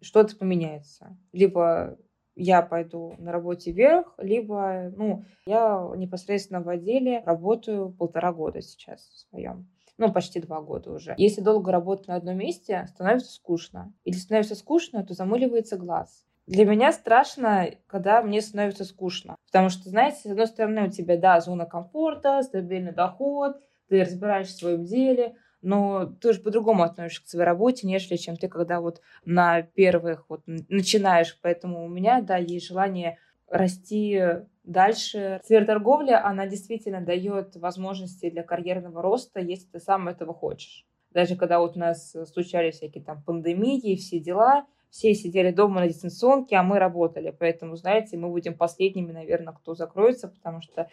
что-то 0.00 0.36
поменяется. 0.36 1.16
Либо 1.32 1.98
я 2.36 2.62
пойду 2.62 3.14
на 3.18 3.32
работе 3.32 3.72
вверх, 3.72 4.14
либо, 4.18 4.92
ну, 4.96 5.24
я 5.46 5.90
непосредственно 5.96 6.60
в 6.60 6.68
отделе 6.68 7.22
работаю 7.24 7.92
полтора 7.92 8.32
года 8.32 8.60
сейчас 8.60 9.00
в 9.02 9.18
своем. 9.30 9.68
Ну, 9.96 10.12
почти 10.12 10.40
два 10.40 10.60
года 10.60 10.92
уже. 10.92 11.14
Если 11.16 11.40
долго 11.40 11.70
работать 11.70 12.08
на 12.08 12.16
одном 12.16 12.36
месте, 12.38 12.86
становится 12.88 13.32
скучно. 13.32 13.92
Если 14.04 14.20
становится 14.20 14.56
скучно, 14.56 15.04
то 15.04 15.14
замыливается 15.14 15.76
глаз. 15.76 16.26
Для 16.46 16.66
меня 16.66 16.92
страшно, 16.92 17.70
когда 17.86 18.20
мне 18.20 18.42
становится 18.42 18.84
скучно. 18.84 19.36
Потому 19.46 19.70
что, 19.70 19.88
знаете, 19.88 20.18
с 20.18 20.26
одной 20.26 20.46
стороны, 20.46 20.88
у 20.88 20.90
тебя, 20.90 21.16
да, 21.16 21.40
зона 21.40 21.64
комфорта, 21.64 22.42
стабильный 22.42 22.92
доход, 22.92 23.56
ты 23.88 24.02
разбираешься 24.02 24.56
в 24.56 24.58
своем 24.58 24.84
деле, 24.84 25.36
но 25.64 26.06
ты 26.06 26.32
же 26.32 26.40
по-другому 26.40 26.82
относишься 26.82 27.24
к 27.24 27.28
своей 27.28 27.46
работе, 27.46 27.86
нежели 27.86 28.16
чем 28.16 28.36
ты, 28.36 28.48
когда 28.48 28.80
вот 28.80 29.00
на 29.24 29.62
первых 29.62 30.26
вот 30.28 30.42
начинаешь. 30.46 31.38
Поэтому 31.42 31.84
у 31.84 31.88
меня, 31.88 32.20
да, 32.20 32.36
есть 32.36 32.66
желание 32.66 33.18
расти 33.48 34.20
дальше. 34.64 35.40
Сфера 35.44 35.64
торговли, 35.64 36.12
она 36.12 36.46
действительно 36.46 37.00
дает 37.00 37.56
возможности 37.56 38.30
для 38.30 38.42
карьерного 38.42 39.02
роста, 39.02 39.40
если 39.40 39.66
ты 39.66 39.80
сам 39.80 40.08
этого 40.08 40.34
хочешь. 40.34 40.86
Даже 41.10 41.36
когда 41.36 41.60
вот 41.60 41.76
у 41.76 41.80
нас 41.80 42.14
случались 42.32 42.76
всякие 42.76 43.04
там 43.04 43.22
пандемии 43.22 43.92
и 43.92 43.96
все 43.96 44.18
дела, 44.18 44.66
все 44.90 45.14
сидели 45.14 45.50
дома 45.50 45.80
на 45.80 45.88
дистанционке, 45.88 46.56
а 46.56 46.62
мы 46.62 46.78
работали. 46.78 47.34
Поэтому, 47.36 47.76
знаете, 47.76 48.16
мы 48.16 48.28
будем 48.28 48.54
последними, 48.54 49.12
наверное, 49.12 49.54
кто 49.54 49.74
закроется, 49.74 50.28
потому 50.28 50.60
что 50.60 50.88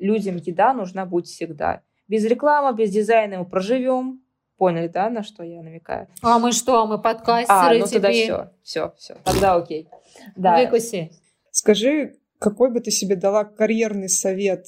людям 0.00 0.36
еда 0.36 0.72
нужна 0.72 1.06
будет 1.06 1.26
всегда. 1.26 1.82
Без 2.08 2.24
рекламы, 2.24 2.76
без 2.76 2.90
дизайна 2.90 3.38
мы 3.38 3.44
проживем. 3.46 4.20
Поняли, 4.56 4.88
да, 4.88 5.10
на 5.10 5.22
что 5.22 5.42
я 5.42 5.62
намекаю? 5.62 6.06
А 6.22 6.38
мы 6.38 6.52
что, 6.52 6.86
мы 6.86 7.00
подкастеры 7.00 7.76
а, 7.76 7.78
ну 7.78 7.86
тебе? 7.86 8.00
тогда 8.00 8.12
все, 8.12 8.50
все, 8.62 8.94
все. 8.96 9.16
Тогда 9.24 9.56
окей. 9.56 9.88
Да. 10.36 10.58
Выкуси. 10.58 11.10
Скажи, 11.50 12.16
какой 12.38 12.70
бы 12.70 12.80
ты 12.80 12.90
себе 12.90 13.16
дала 13.16 13.44
карьерный 13.44 14.08
совет 14.08 14.66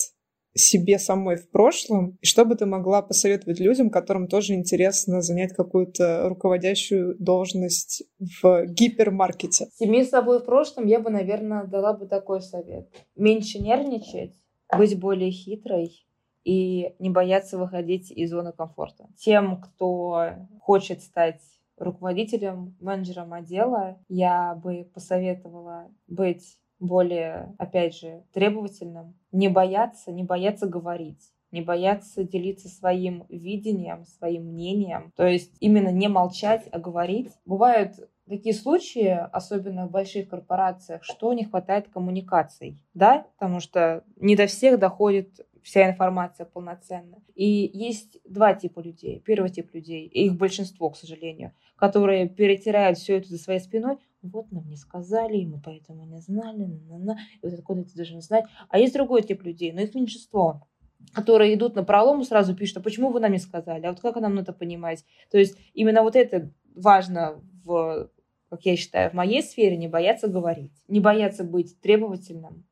себе 0.59 0.99
самой 0.99 1.37
в 1.37 1.51
прошлом, 1.51 2.19
и 2.21 2.27
что 2.27 2.45
бы 2.45 2.57
ты 2.57 2.67
могла 2.67 3.03
посоветовать 3.03 3.61
людям, 3.61 3.91
которым 3.91 4.27
тоже 4.27 4.55
интересно 4.55 5.21
занять 5.21 5.53
какую-то 5.53 6.29
руководящую 6.29 7.17
должность 7.19 8.05
в 8.19 8.65
гипермаркете? 8.67 9.67
Себе 9.75 10.05
с 10.05 10.11
собой 10.11 10.41
в 10.41 10.45
прошлом 10.45 10.87
я 10.87 10.99
бы, 10.99 11.11
наверное, 11.11 11.65
дала 11.65 11.93
бы 11.93 12.07
такой 12.07 12.41
совет. 12.41 12.89
Меньше 13.17 13.59
нервничать, 13.59 14.35
быть 14.77 14.99
более 14.99 15.31
хитрой, 15.31 16.07
и 16.47 16.95
не 17.01 17.11
бояться 17.11 17.59
выходить 17.59 18.13
из 18.13 18.31
зоны 18.31 18.53
комфорта. 18.53 19.09
Тем, 19.19 19.61
кто 19.61 20.31
хочет 20.61 21.03
стать 21.03 21.43
руководителем, 21.77 22.77
менеджером 22.81 23.33
отдела, 23.33 23.99
я 24.09 24.55
бы 24.55 24.89
посоветовала 24.95 25.89
быть 26.07 26.57
более, 26.79 27.53
опять 27.59 27.97
же, 27.97 28.23
требовательным, 28.33 29.17
не 29.33 29.49
бояться, 29.49 30.13
не 30.13 30.23
бояться 30.23 30.67
говорить 30.67 31.33
не 31.53 31.63
бояться 31.63 32.25
делиться 32.25 32.69
своим 32.69 33.25
видением, 33.29 34.05
своим 34.05 34.53
мнением. 34.53 35.13
То 35.17 35.27
есть 35.27 35.57
именно 35.61 35.91
не 35.91 36.09
молчать, 36.09 36.67
а 36.73 36.79
говорить. 36.79 37.31
Бывают 37.47 37.95
такие 38.29 38.55
случаи, 38.55 39.09
особенно 39.33 39.87
в 39.87 39.91
больших 39.91 40.29
корпорациях, 40.29 41.05
что 41.05 41.33
не 41.33 41.45
хватает 41.45 41.89
коммуникаций, 41.89 42.83
да, 42.95 43.27
потому 43.39 43.61
что 43.61 44.03
не 44.17 44.37
до 44.37 44.49
всех 44.49 44.79
доходит 44.79 45.41
вся 45.67 45.91
информация 45.91 46.47
полноценная. 46.47 47.21
И 47.35 47.45
есть 47.75 48.21
два 48.25 48.55
типа 48.55 48.79
людей. 48.79 49.21
Первый 49.27 49.51
тип 49.51 49.75
людей, 49.75 50.07
и 50.07 50.27
их 50.27 50.37
большинство, 50.37 50.91
к 50.91 50.97
сожалению, 50.97 51.53
которые 51.75 52.29
перетирают 52.29 52.99
все 52.99 53.17
это 53.19 53.29
за 53.31 53.39
своей 53.39 53.59
спиной. 53.59 53.97
Вот 54.23 54.53
нам 54.53 54.69
не 54.69 54.77
сказали, 54.77 55.39
и 55.39 55.47
мы 55.47 55.61
поэтому 55.61 56.05
не 56.05 56.21
знали, 56.21 56.67
на 56.67 56.99
-на 56.99 57.05
-на, 57.05 57.17
и 57.43 57.47
вот 57.47 57.55
откуда 57.55 57.83
ты 57.83 57.97
должен 57.97 58.21
знать. 58.23 58.45
А 58.69 58.79
есть 58.79 58.95
другой 58.95 59.23
тип 59.23 59.43
людей, 59.43 59.73
но 59.73 59.81
их 59.81 59.95
меньшинство 59.95 60.69
которые 61.13 61.55
идут 61.55 61.77
на 61.77 61.85
пролом 61.85 62.21
и 62.21 62.25
сразу 62.25 62.57
пишут, 62.57 62.79
а 62.79 62.81
почему 62.81 63.11
вы 63.11 63.21
нам 63.21 63.31
не 63.31 63.39
сказали, 63.39 63.87
а 63.87 63.91
вот 63.91 64.01
как 64.01 64.17
нам 64.17 64.39
это 64.39 64.53
понимать? 64.53 65.05
То 65.31 65.39
есть 65.39 65.57
именно 65.73 66.03
вот 66.03 66.17
это 66.17 66.51
важно 66.75 67.41
в, 67.65 68.11
как 68.51 68.65
я 68.65 68.77
считаю, 68.77 69.11
в 69.11 69.15
моей 69.15 69.43
сфере, 69.43 69.77
не 69.77 69.89
бояться 69.89 70.27
говорить, 70.27 70.73
не 70.89 71.01
бояться 71.01 71.45
быть 71.45 71.81
требовательным, 71.81 72.67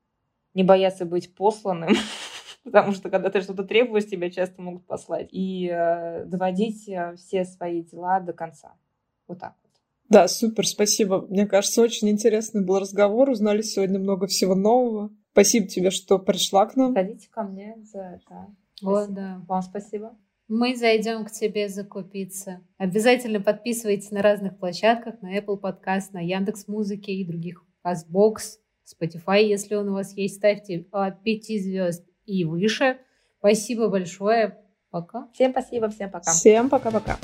не 0.55 0.65
бояться 0.65 1.05
быть 1.05 1.35
посланным, 1.35 1.91
потому 2.65 2.93
что 2.93 3.11
когда 3.11 3.31
ты 3.31 3.41
что-то 3.43 3.65
требуешь, 3.65 4.07
тебя 4.07 4.31
часто 4.31 4.61
могут 4.61 4.87
послать. 4.87 5.29
И 5.31 5.69
э, 5.71 6.25
доводить 6.25 6.89
э, 6.89 7.15
все 7.17 7.45
свои 7.45 7.83
дела 7.83 8.21
до 8.21 8.33
конца. 8.33 8.75
Вот 9.29 9.39
так 9.39 9.55
вот. 9.63 9.73
Да, 10.09 10.29
супер, 10.29 10.67
спасибо. 10.67 11.27
Мне 11.29 11.47
кажется, 11.47 11.83
очень 11.83 12.09
интересный 12.09 12.65
был 12.65 12.79
разговор. 12.79 13.31
Узнали 13.31 13.63
сегодня 13.63 13.99
много 13.99 14.27
всего 14.27 14.55
нового. 14.55 15.11
Спасибо 15.33 15.67
тебе, 15.67 15.91
что 15.91 16.19
пришла 16.19 16.67
к 16.67 16.77
нам. 16.77 16.95
Ходите 16.95 17.29
ко 17.31 17.43
мне 17.43 17.77
за 17.83 18.01
это. 18.01 18.47
Вот, 18.83 19.13
да. 19.13 19.43
Вам 19.47 19.63
спасибо. 19.63 20.17
Мы 20.49 20.77
зайдем 20.77 21.25
к 21.25 21.31
тебе 21.31 21.69
закупиться. 21.69 22.61
Обязательно 22.77 23.41
подписывайтесь 23.41 24.11
на 24.11 24.21
разных 24.21 24.59
площадках, 24.59 25.23
на 25.23 25.39
Apple 25.39 25.59
Podcast, 25.61 26.11
на 26.13 26.21
Яндекс 26.21 26.69
Музыке 26.69 27.13
и 27.13 27.27
других. 27.27 27.65
Castbox, 27.83 28.59
Spotify, 28.85 29.43
если 29.43 29.75
он 29.75 29.89
у 29.89 29.95
вас 29.95 30.15
есть, 30.17 30.37
ставьте 30.37 30.87
от 30.93 31.23
5 31.23 31.45
звезд 31.63 32.05
и 32.27 32.45
выше. 32.45 32.99
Спасибо 33.39 33.89
большое. 33.89 34.59
Пока. 34.91 35.29
Всем 35.35 35.51
спасибо, 35.51 35.89
всем 35.89 36.11
пока. 36.11 36.31
Всем 36.31 36.71
пока-пока. 36.71 37.19